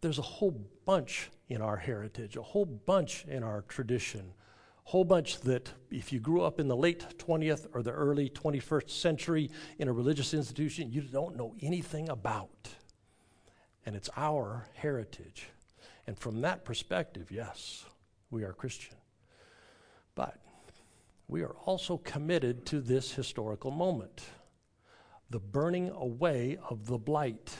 There's 0.00 0.18
a 0.18 0.22
whole 0.22 0.66
bunch 0.86 1.30
in 1.48 1.60
our 1.60 1.76
heritage, 1.76 2.36
a 2.36 2.42
whole 2.42 2.64
bunch 2.64 3.24
in 3.26 3.42
our 3.42 3.62
tradition, 3.62 4.32
a 4.86 4.90
whole 4.90 5.04
bunch 5.04 5.40
that 5.40 5.70
if 5.90 6.12
you 6.12 6.20
grew 6.20 6.42
up 6.42 6.58
in 6.58 6.68
the 6.68 6.76
late 6.76 7.18
20th 7.18 7.66
or 7.74 7.82
the 7.82 7.90
early 7.90 8.30
21st 8.30 8.90
century 8.90 9.50
in 9.78 9.88
a 9.88 9.92
religious 9.92 10.32
institution, 10.32 10.90
you 10.90 11.02
don't 11.02 11.36
know 11.36 11.54
anything 11.60 12.08
about. 12.08 12.70
And 13.84 13.94
it's 13.94 14.10
our 14.16 14.68
heritage. 14.74 15.48
And 16.06 16.18
from 16.18 16.40
that 16.40 16.64
perspective, 16.64 17.30
yes, 17.30 17.84
we 18.30 18.42
are 18.42 18.52
Christian. 18.52 18.96
But 20.14 20.38
we 21.28 21.42
are 21.42 21.54
also 21.64 21.98
committed 21.98 22.66
to 22.66 22.80
this 22.80 23.12
historical 23.12 23.70
moment 23.70 24.22
the 25.30 25.38
burning 25.38 25.90
away 25.90 26.58
of 26.68 26.86
the 26.86 26.98
blight 26.98 27.56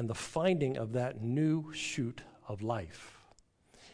and 0.00 0.08
the 0.08 0.14
finding 0.14 0.78
of 0.78 0.94
that 0.94 1.20
new 1.20 1.70
shoot 1.74 2.22
of 2.48 2.62
life. 2.62 3.18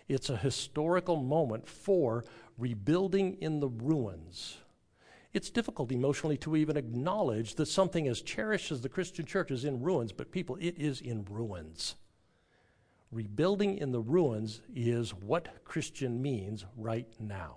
It's 0.06 0.30
a 0.30 0.36
historical 0.36 1.16
moment 1.16 1.66
for 1.66 2.24
rebuilding 2.56 3.38
in 3.40 3.58
the 3.58 3.66
ruins. 3.68 4.58
It's 5.32 5.50
difficult 5.50 5.90
emotionally 5.90 6.36
to 6.36 6.54
even 6.54 6.76
acknowledge 6.76 7.56
that 7.56 7.66
something 7.66 8.06
as 8.06 8.22
cherished 8.22 8.70
as 8.70 8.82
the 8.82 8.88
Christian 8.88 9.26
church 9.26 9.50
is 9.50 9.64
in 9.64 9.82
ruins, 9.82 10.12
but 10.12 10.30
people, 10.30 10.56
it 10.60 10.78
is 10.78 11.00
in 11.00 11.24
ruins. 11.28 11.96
Rebuilding 13.10 13.76
in 13.76 13.90
the 13.90 13.98
ruins 13.98 14.60
is 14.72 15.12
what 15.12 15.64
Christian 15.64 16.22
means 16.22 16.64
right 16.76 17.12
now, 17.18 17.56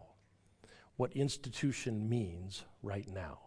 what 0.97 1.13
institution 1.13 2.09
means 2.09 2.63
right 2.81 3.07
now. 3.13 3.37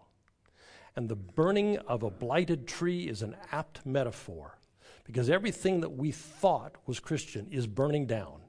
And 0.95 1.09
the 1.09 1.17
burning 1.17 1.79
of 1.89 2.05
a 2.05 2.11
blighted 2.11 2.69
tree 2.69 3.09
is 3.09 3.23
an 3.23 3.35
apt 3.51 3.85
metaphor 3.85 4.59
because 5.05 5.31
everything 5.31 5.81
that 5.81 5.91
we 5.91 6.11
thought 6.11 6.77
was 6.87 7.01
Christian 7.01 7.49
is 7.51 7.67
burning 7.67 8.07
down. 8.07 8.41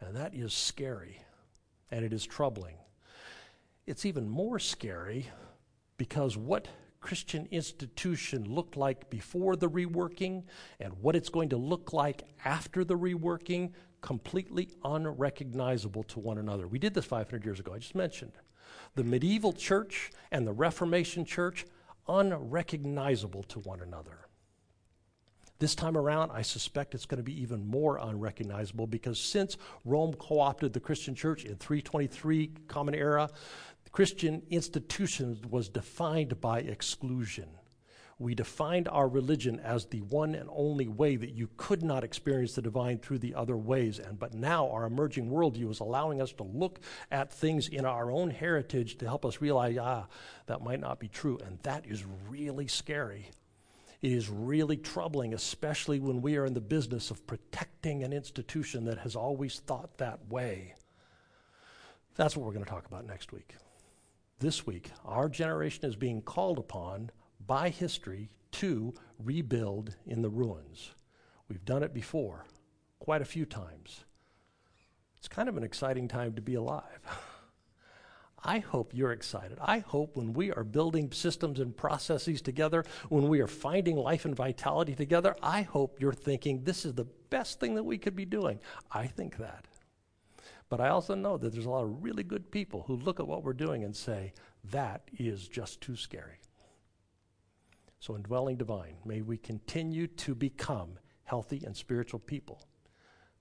And 0.00 0.16
that 0.16 0.34
is 0.34 0.52
scary 0.52 1.22
and 1.90 2.04
it 2.04 2.12
is 2.12 2.26
troubling. 2.26 2.76
It's 3.86 4.06
even 4.06 4.28
more 4.28 4.58
scary 4.58 5.28
because 5.96 6.36
what 6.36 6.68
Christian 7.00 7.46
institution 7.50 8.44
looked 8.44 8.76
like 8.76 9.10
before 9.10 9.56
the 9.56 9.68
reworking 9.68 10.44
and 10.80 10.92
what 11.00 11.16
it's 11.16 11.28
going 11.28 11.50
to 11.50 11.56
look 11.56 11.92
like 11.92 12.22
after 12.44 12.84
the 12.84 12.96
reworking, 12.96 13.72
completely 14.00 14.70
unrecognizable 14.84 16.04
to 16.04 16.20
one 16.20 16.38
another. 16.38 16.66
We 16.66 16.78
did 16.78 16.94
this 16.94 17.04
500 17.04 17.44
years 17.44 17.60
ago, 17.60 17.74
I 17.74 17.78
just 17.78 17.94
mentioned. 17.94 18.32
The 18.94 19.04
medieval 19.04 19.52
church 19.52 20.10
and 20.30 20.46
the 20.46 20.52
Reformation 20.52 21.24
church, 21.24 21.66
unrecognizable 22.08 23.42
to 23.44 23.58
one 23.60 23.80
another. 23.80 24.28
This 25.62 25.76
time 25.76 25.96
around, 25.96 26.32
I 26.32 26.42
suspect 26.42 26.92
it's 26.92 27.06
going 27.06 27.18
to 27.18 27.22
be 27.22 27.40
even 27.40 27.64
more 27.64 27.98
unrecognizable 27.98 28.88
because 28.88 29.16
since 29.20 29.56
Rome 29.84 30.12
co 30.14 30.40
opted 30.40 30.72
the 30.72 30.80
Christian 30.80 31.14
church 31.14 31.44
in 31.44 31.54
323 31.54 32.50
Common 32.66 32.96
Era, 32.96 33.30
Christian 33.92 34.42
institutions 34.50 35.38
was 35.48 35.68
defined 35.68 36.40
by 36.40 36.62
exclusion. 36.62 37.48
We 38.18 38.34
defined 38.34 38.88
our 38.88 39.06
religion 39.06 39.60
as 39.60 39.86
the 39.86 40.00
one 40.00 40.34
and 40.34 40.50
only 40.52 40.88
way 40.88 41.14
that 41.14 41.30
you 41.30 41.48
could 41.56 41.84
not 41.84 42.02
experience 42.02 42.54
the 42.54 42.62
divine 42.62 42.98
through 42.98 43.20
the 43.20 43.36
other 43.36 43.56
ways. 43.56 44.00
And 44.00 44.18
but 44.18 44.34
now 44.34 44.68
our 44.68 44.84
emerging 44.84 45.30
worldview 45.30 45.70
is 45.70 45.78
allowing 45.78 46.20
us 46.20 46.32
to 46.32 46.42
look 46.42 46.80
at 47.12 47.32
things 47.32 47.68
in 47.68 47.84
our 47.84 48.10
own 48.10 48.30
heritage 48.30 48.98
to 48.98 49.06
help 49.06 49.24
us 49.24 49.40
realize, 49.40 49.78
ah, 49.80 50.08
that 50.46 50.64
might 50.64 50.80
not 50.80 50.98
be 50.98 51.06
true. 51.06 51.38
And 51.46 51.60
that 51.62 51.86
is 51.86 52.04
really 52.28 52.66
scary. 52.66 53.30
It 54.02 54.12
is 54.12 54.28
really 54.28 54.76
troubling, 54.76 55.32
especially 55.32 56.00
when 56.00 56.20
we 56.20 56.36
are 56.36 56.44
in 56.44 56.54
the 56.54 56.60
business 56.60 57.10
of 57.10 57.26
protecting 57.26 58.02
an 58.02 58.12
institution 58.12 58.84
that 58.84 58.98
has 58.98 59.16
always 59.16 59.60
thought 59.60 59.98
that 59.98 60.28
way. 60.28 60.74
That's 62.16 62.36
what 62.36 62.44
we're 62.44 62.52
going 62.52 62.64
to 62.64 62.70
talk 62.70 62.86
about 62.86 63.06
next 63.06 63.32
week 63.32 63.54
this 64.42 64.66
week, 64.66 64.90
our 65.04 65.28
generation 65.28 65.84
is 65.84 65.94
being 65.94 66.20
called 66.20 66.58
upon 66.58 67.10
by 67.46 67.68
history 67.68 68.28
to 68.50 68.92
rebuild 69.22 69.96
in 70.04 70.20
the 70.20 70.28
ruins. 70.28 70.90
We've 71.48 71.64
done 71.64 71.84
it 71.84 71.94
before, 71.94 72.44
quite 72.98 73.22
a 73.22 73.24
few 73.24 73.46
times. 73.46 74.04
It's 75.16 75.28
kind 75.28 75.48
of 75.48 75.56
an 75.56 75.62
exciting 75.62 76.08
time 76.08 76.34
to 76.34 76.42
be 76.42 76.56
alive. 76.56 77.00
I 78.44 78.58
hope 78.58 78.92
you're 78.94 79.12
excited. 79.12 79.58
I 79.60 79.78
hope 79.78 80.16
when 80.16 80.32
we 80.32 80.50
are 80.52 80.64
building 80.64 81.12
systems 81.12 81.60
and 81.60 81.76
processes 81.76 82.42
together, 82.42 82.84
when 83.08 83.28
we 83.28 83.40
are 83.40 83.46
finding 83.46 83.96
life 83.96 84.24
and 84.24 84.34
vitality 84.34 84.94
together, 84.94 85.36
I 85.42 85.62
hope 85.62 86.00
you're 86.00 86.12
thinking 86.12 86.64
this 86.64 86.84
is 86.84 86.94
the 86.94 87.06
best 87.30 87.60
thing 87.60 87.76
that 87.76 87.84
we 87.84 87.98
could 87.98 88.16
be 88.16 88.24
doing. 88.24 88.58
I 88.90 89.06
think 89.06 89.36
that. 89.38 89.66
But 90.68 90.80
I 90.80 90.88
also 90.88 91.14
know 91.14 91.36
that 91.36 91.52
there's 91.52 91.66
a 91.66 91.70
lot 91.70 91.84
of 91.84 92.02
really 92.02 92.24
good 92.24 92.50
people 92.50 92.84
who 92.86 92.96
look 92.96 93.20
at 93.20 93.28
what 93.28 93.44
we're 93.44 93.52
doing 93.52 93.84
and 93.84 93.94
say, 93.94 94.32
that 94.70 95.02
is 95.18 95.46
just 95.46 95.80
too 95.80 95.96
scary. 95.96 96.40
So, 98.00 98.16
indwelling 98.16 98.56
divine, 98.56 98.96
may 99.04 99.22
we 99.22 99.36
continue 99.36 100.08
to 100.08 100.34
become 100.34 100.98
healthy 101.24 101.62
and 101.64 101.76
spiritual 101.76 102.18
people, 102.18 102.60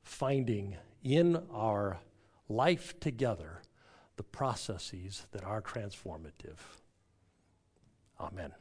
finding 0.04 0.76
in 1.04 1.42
our 1.52 2.00
life 2.48 3.00
together 3.00 3.61
the 4.22 4.26
processes 4.26 5.26
that 5.32 5.44
are 5.44 5.64
transformative. 5.64 6.60
Amen. 8.20 8.52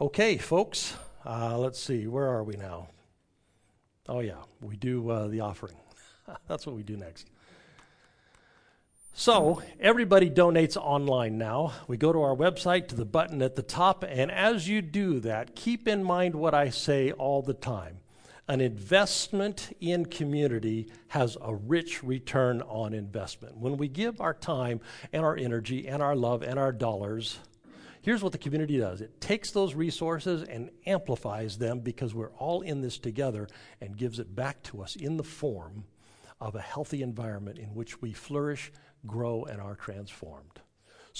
Okay, 0.00 0.38
folks, 0.38 0.94
uh, 1.26 1.58
let's 1.58 1.78
see, 1.78 2.06
where 2.06 2.26
are 2.26 2.42
we 2.42 2.56
now? 2.56 2.88
Oh, 4.08 4.20
yeah, 4.20 4.40
we 4.62 4.78
do 4.78 5.10
uh, 5.10 5.26
the 5.26 5.40
offering. 5.40 5.76
That's 6.48 6.66
what 6.66 6.74
we 6.74 6.82
do 6.82 6.96
next. 6.96 7.28
So, 9.12 9.60
everybody 9.78 10.30
donates 10.30 10.78
online 10.78 11.36
now. 11.36 11.74
We 11.88 11.98
go 11.98 12.14
to 12.14 12.22
our 12.22 12.34
website 12.34 12.88
to 12.88 12.94
the 12.94 13.04
button 13.04 13.42
at 13.42 13.54
the 13.54 13.62
top, 13.62 14.02
and 14.02 14.30
as 14.30 14.66
you 14.66 14.80
do 14.80 15.20
that, 15.20 15.54
keep 15.54 15.86
in 15.86 16.02
mind 16.02 16.34
what 16.34 16.54
I 16.54 16.70
say 16.70 17.12
all 17.12 17.42
the 17.42 17.52
time. 17.52 17.99
An 18.50 18.60
investment 18.60 19.76
in 19.80 20.06
community 20.06 20.88
has 21.06 21.36
a 21.40 21.54
rich 21.54 22.02
return 22.02 22.62
on 22.62 22.94
investment. 22.94 23.56
When 23.56 23.76
we 23.76 23.86
give 23.86 24.20
our 24.20 24.34
time 24.34 24.80
and 25.12 25.24
our 25.24 25.36
energy 25.36 25.86
and 25.86 26.02
our 26.02 26.16
love 26.16 26.42
and 26.42 26.58
our 26.58 26.72
dollars, 26.72 27.38
here's 28.02 28.24
what 28.24 28.32
the 28.32 28.38
community 28.38 28.76
does 28.76 29.02
it 29.02 29.20
takes 29.20 29.52
those 29.52 29.76
resources 29.76 30.42
and 30.42 30.68
amplifies 30.84 31.58
them 31.58 31.78
because 31.78 32.12
we're 32.12 32.32
all 32.32 32.62
in 32.62 32.80
this 32.80 32.98
together 32.98 33.46
and 33.80 33.96
gives 33.96 34.18
it 34.18 34.34
back 34.34 34.60
to 34.64 34.82
us 34.82 34.96
in 34.96 35.16
the 35.16 35.22
form 35.22 35.84
of 36.40 36.56
a 36.56 36.60
healthy 36.60 37.02
environment 37.02 37.56
in 37.56 37.68
which 37.68 38.02
we 38.02 38.12
flourish, 38.12 38.72
grow, 39.06 39.44
and 39.44 39.60
are 39.60 39.76
transformed. 39.76 40.60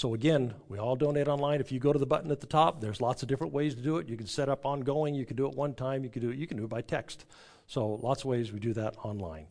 So, 0.01 0.15
again, 0.15 0.55
we 0.67 0.79
all 0.79 0.95
donate 0.95 1.27
online. 1.27 1.61
If 1.61 1.71
you 1.71 1.79
go 1.79 1.93
to 1.93 1.99
the 1.99 2.07
button 2.07 2.31
at 2.31 2.39
the 2.39 2.47
top, 2.47 2.81
there's 2.81 3.01
lots 3.01 3.21
of 3.21 3.29
different 3.29 3.53
ways 3.53 3.75
to 3.75 3.81
do 3.81 3.97
it. 3.97 4.09
You 4.09 4.17
can 4.17 4.25
set 4.25 4.49
up 4.49 4.65
ongoing, 4.65 5.13
you 5.13 5.27
can 5.27 5.37
do 5.37 5.45
it 5.45 5.53
one 5.53 5.75
time, 5.75 6.03
you 6.03 6.09
can 6.09 6.23
do 6.23 6.31
it, 6.31 6.39
you 6.39 6.47
can 6.47 6.57
do 6.57 6.63
it 6.63 6.71
by 6.71 6.81
text. 6.81 7.23
So, 7.67 7.99
lots 8.01 8.21
of 8.21 8.25
ways 8.25 8.51
we 8.51 8.59
do 8.59 8.73
that 8.73 8.95
online. 9.03 9.45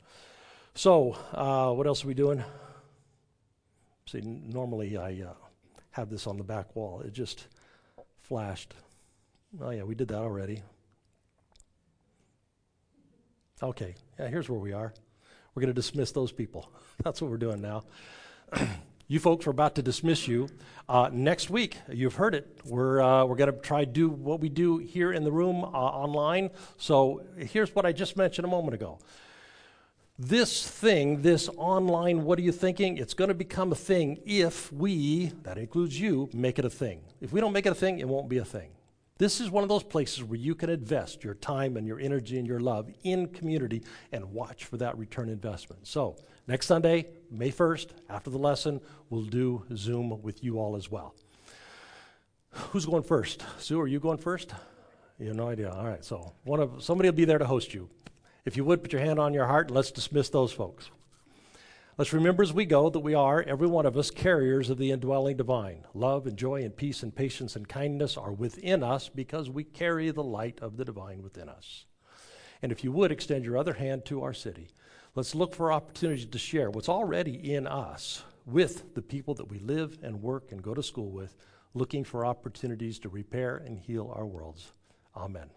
So, 0.75 1.17
uh, 1.35 1.71
what 1.71 1.87
else 1.87 2.05
are 2.05 2.09
we 2.09 2.15
doing? 2.15 2.43
See, 4.07 4.23
normally 4.23 4.97
I 4.97 5.23
uh, 5.25 5.35
have 5.93 6.11
this 6.11 6.27
on 6.27 6.37
the 6.37 6.43
back 6.43 6.75
wall. 6.75 7.01
It 7.03 7.13
just 7.13 7.47
flashed. 8.23 8.75
Oh, 9.63 9.71
yeah, 9.71 9.85
we 9.85 9.95
did 9.95 10.09
that 10.09 10.19
already. 10.19 10.65
Okay, 13.63 13.95
yeah, 14.19 14.27
here's 14.27 14.49
where 14.49 14.59
we 14.59 14.73
are. 14.73 14.93
We're 15.55 15.61
going 15.61 15.73
to 15.73 15.81
dismiss 15.81 16.11
those 16.11 16.33
people. 16.33 16.73
That's 17.05 17.23
what 17.23 17.31
we're 17.31 17.37
doing 17.37 17.61
now. 17.61 17.85
you 19.11 19.19
folks 19.19 19.45
are 19.49 19.51
about 19.51 19.75
to 19.75 19.83
dismiss 19.83 20.29
you. 20.29 20.49
Uh, 20.89 21.11
next 21.13 21.51
week, 21.51 21.77
you've 21.91 22.15
heard 22.15 22.33
it. 22.33 22.61
We're, 22.65 23.01
uh, 23.01 23.25
we're 23.25 23.35
going 23.35 23.53
to 23.53 23.59
try 23.59 23.85
to 23.85 23.91
do 23.91 24.09
what 24.09 24.39
we 24.39 24.49
do 24.49 24.79
here 24.79 25.13
in 25.13 25.25
the 25.25 25.33
room 25.33 25.65
uh, 25.65 25.67
online. 25.67 26.51
So 26.77 27.25
here's 27.37 27.75
what 27.75 27.85
I 27.85 27.91
just 27.91 28.17
mentioned 28.17 28.45
a 28.45 28.49
moment 28.49 28.75
ago. 28.75 29.01
This 30.17 30.65
thing, 30.65 31.23
this 31.23 31.49
online, 31.57 32.23
what 32.23 32.39
are 32.39 32.43
you 32.43 32.53
thinking? 32.53 32.99
It's 32.99 33.15
going 33.15 33.31
to 33.31 33.35
become 33.35 33.73
a 33.73 33.75
thing 33.75 34.21
if 34.25 34.73
we, 34.73 35.33
that 35.43 35.59
includes 35.59 35.99
you, 35.99 36.31
make 36.33 36.61
it 36.61 36.65
a 36.65 36.71
thing. 36.71 37.01
If 37.21 37.33
we 37.33 37.41
don't 37.41 37.53
make 37.53 37.67
it 37.67 37.73
a 37.73 37.75
thing, 37.75 37.99
it 37.99 38.07
won't 38.07 38.29
be 38.29 38.39
a 38.39 38.45
thing. 38.45 38.71
This 39.21 39.39
is 39.39 39.51
one 39.51 39.63
of 39.63 39.69
those 39.69 39.83
places 39.83 40.25
where 40.25 40.39
you 40.39 40.55
can 40.55 40.71
invest 40.71 41.25
your 41.25 41.35
time 41.35 41.77
and 41.77 41.87
your 41.87 42.01
energy 42.01 42.39
and 42.39 42.49
your 42.49 42.59
love 42.59 42.89
in 43.03 43.27
community 43.27 43.83
and 44.13 44.33
watch 44.33 44.65
for 44.65 44.79
that 44.79 44.97
return 44.97 45.29
investment. 45.29 45.87
So, 45.87 46.17
next 46.49 46.65
Sunday, 46.65 47.07
May 47.31 47.51
1st, 47.51 47.89
after 48.09 48.31
the 48.31 48.39
lesson, 48.39 48.81
we'll 49.11 49.27
do 49.27 49.63
Zoom 49.77 50.23
with 50.23 50.43
you 50.43 50.59
all 50.59 50.75
as 50.75 50.91
well. 50.91 51.15
Who's 52.73 52.87
going 52.87 53.03
first? 53.03 53.45
Sue, 53.59 53.79
are 53.79 53.87
you 53.87 54.01
going 54.01 54.17
first? 54.17 54.55
You 55.19 55.27
have 55.27 55.37
no 55.37 55.49
idea. 55.49 55.71
All 55.71 55.85
right, 55.85 56.03
so 56.03 56.33
one 56.45 56.61
of 56.61 56.83
somebody 56.83 57.11
will 57.11 57.17
be 57.17 57.27
there 57.27 57.37
to 57.37 57.47
host 57.47 57.75
you. 57.75 57.91
If 58.47 58.57
you 58.57 58.65
would, 58.65 58.81
put 58.83 58.91
your 58.91 59.03
hand 59.03 59.19
on 59.19 59.35
your 59.35 59.45
heart 59.45 59.67
and 59.67 59.77
let's 59.77 59.91
dismiss 59.91 60.31
those 60.31 60.51
folks. 60.51 60.91
Let's 62.01 62.15
remember 62.15 62.43
as 62.43 62.55
we 62.55 62.65
go 62.65 62.89
that 62.89 63.01
we 63.01 63.13
are, 63.13 63.43
every 63.43 63.67
one 63.67 63.85
of 63.85 63.95
us, 63.95 64.11
carriers 64.11 64.71
of 64.71 64.79
the 64.79 64.91
indwelling 64.91 65.37
divine. 65.37 65.85
Love 65.93 66.27
and 66.27 66.35
joy 66.35 66.63
and 66.63 66.75
peace 66.75 67.03
and 67.03 67.15
patience 67.15 67.57
and 67.57 67.69
kindness 67.69 68.17
are 68.17 68.33
within 68.33 68.83
us 68.83 69.11
because 69.11 69.51
we 69.51 69.65
carry 69.65 70.11
the 70.11 70.23
light 70.23 70.59
of 70.63 70.79
the 70.79 70.85
divine 70.87 71.23
within 71.23 71.51
us. 71.51 71.85
And 72.63 72.73
if 72.73 72.83
you 72.83 72.91
would, 72.91 73.13
extend 73.13 73.45
your 73.45 73.59
other 73.59 73.75
hand 73.75 74.07
to 74.07 74.23
our 74.23 74.33
city. 74.33 74.69
Let's 75.15 75.35
look 75.35 75.55
for 75.55 75.71
opportunities 75.71 76.25
to 76.25 76.39
share 76.39 76.71
what's 76.71 76.89
already 76.89 77.53
in 77.53 77.67
us 77.67 78.23
with 78.47 78.95
the 78.95 79.03
people 79.03 79.35
that 79.35 79.51
we 79.51 79.59
live 79.59 79.99
and 80.03 80.23
work 80.23 80.53
and 80.53 80.63
go 80.63 80.73
to 80.73 80.83
school 80.83 81.11
with, 81.11 81.37
looking 81.75 82.05
for 82.05 82.25
opportunities 82.25 82.99
to 83.01 83.11
repair 83.11 83.59
and 83.59 83.79
heal 83.79 84.11
our 84.17 84.25
worlds. 84.25 84.73
Amen. 85.15 85.51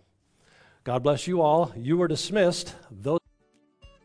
God 0.83 1.03
bless 1.03 1.25
you 1.25 1.39
all. 1.39 1.71
You 1.77 2.01
are 2.01 2.09
dismissed. 2.09 2.75
Those 2.91 3.21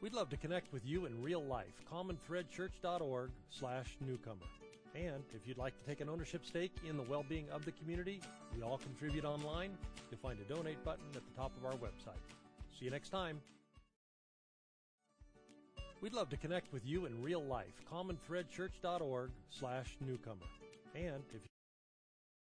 We'd 0.00 0.14
love 0.14 0.30
to 0.30 0.36
connect 0.36 0.72
with 0.72 0.86
you 0.86 1.06
in 1.06 1.20
real 1.20 1.42
life. 1.42 1.74
CommonThreadChurch.org 1.92 3.30
slash 3.50 3.96
newcomer. 4.06 4.46
And 4.94 5.24
if 5.34 5.46
you'd 5.46 5.58
like 5.58 5.76
to 5.76 5.84
take 5.84 6.00
an 6.00 6.08
ownership 6.08 6.46
stake 6.46 6.72
in 6.88 6.96
the 6.96 7.02
well-being 7.02 7.46
of 7.50 7.64
the 7.64 7.72
community, 7.72 8.20
we 8.56 8.62
all 8.62 8.78
contribute 8.78 9.24
online. 9.24 9.76
You'll 10.10 10.20
find 10.20 10.38
a 10.38 10.44
donate 10.44 10.82
button 10.84 11.04
at 11.16 11.22
the 11.24 11.36
top 11.36 11.50
of 11.56 11.66
our 11.66 11.72
website. 11.72 12.22
See 12.78 12.84
you 12.84 12.92
next 12.92 13.08
time. 13.08 13.40
We'd 16.00 16.14
love 16.14 16.30
to 16.30 16.36
connect 16.36 16.72
with 16.72 16.86
you 16.86 17.06
in 17.06 17.20
real 17.20 17.42
life. 17.42 17.82
CommonThreadChurch.org 17.92 19.30
slash 19.50 19.96
newcomer. 20.06 20.46
And 20.94 21.24
if 21.34 21.42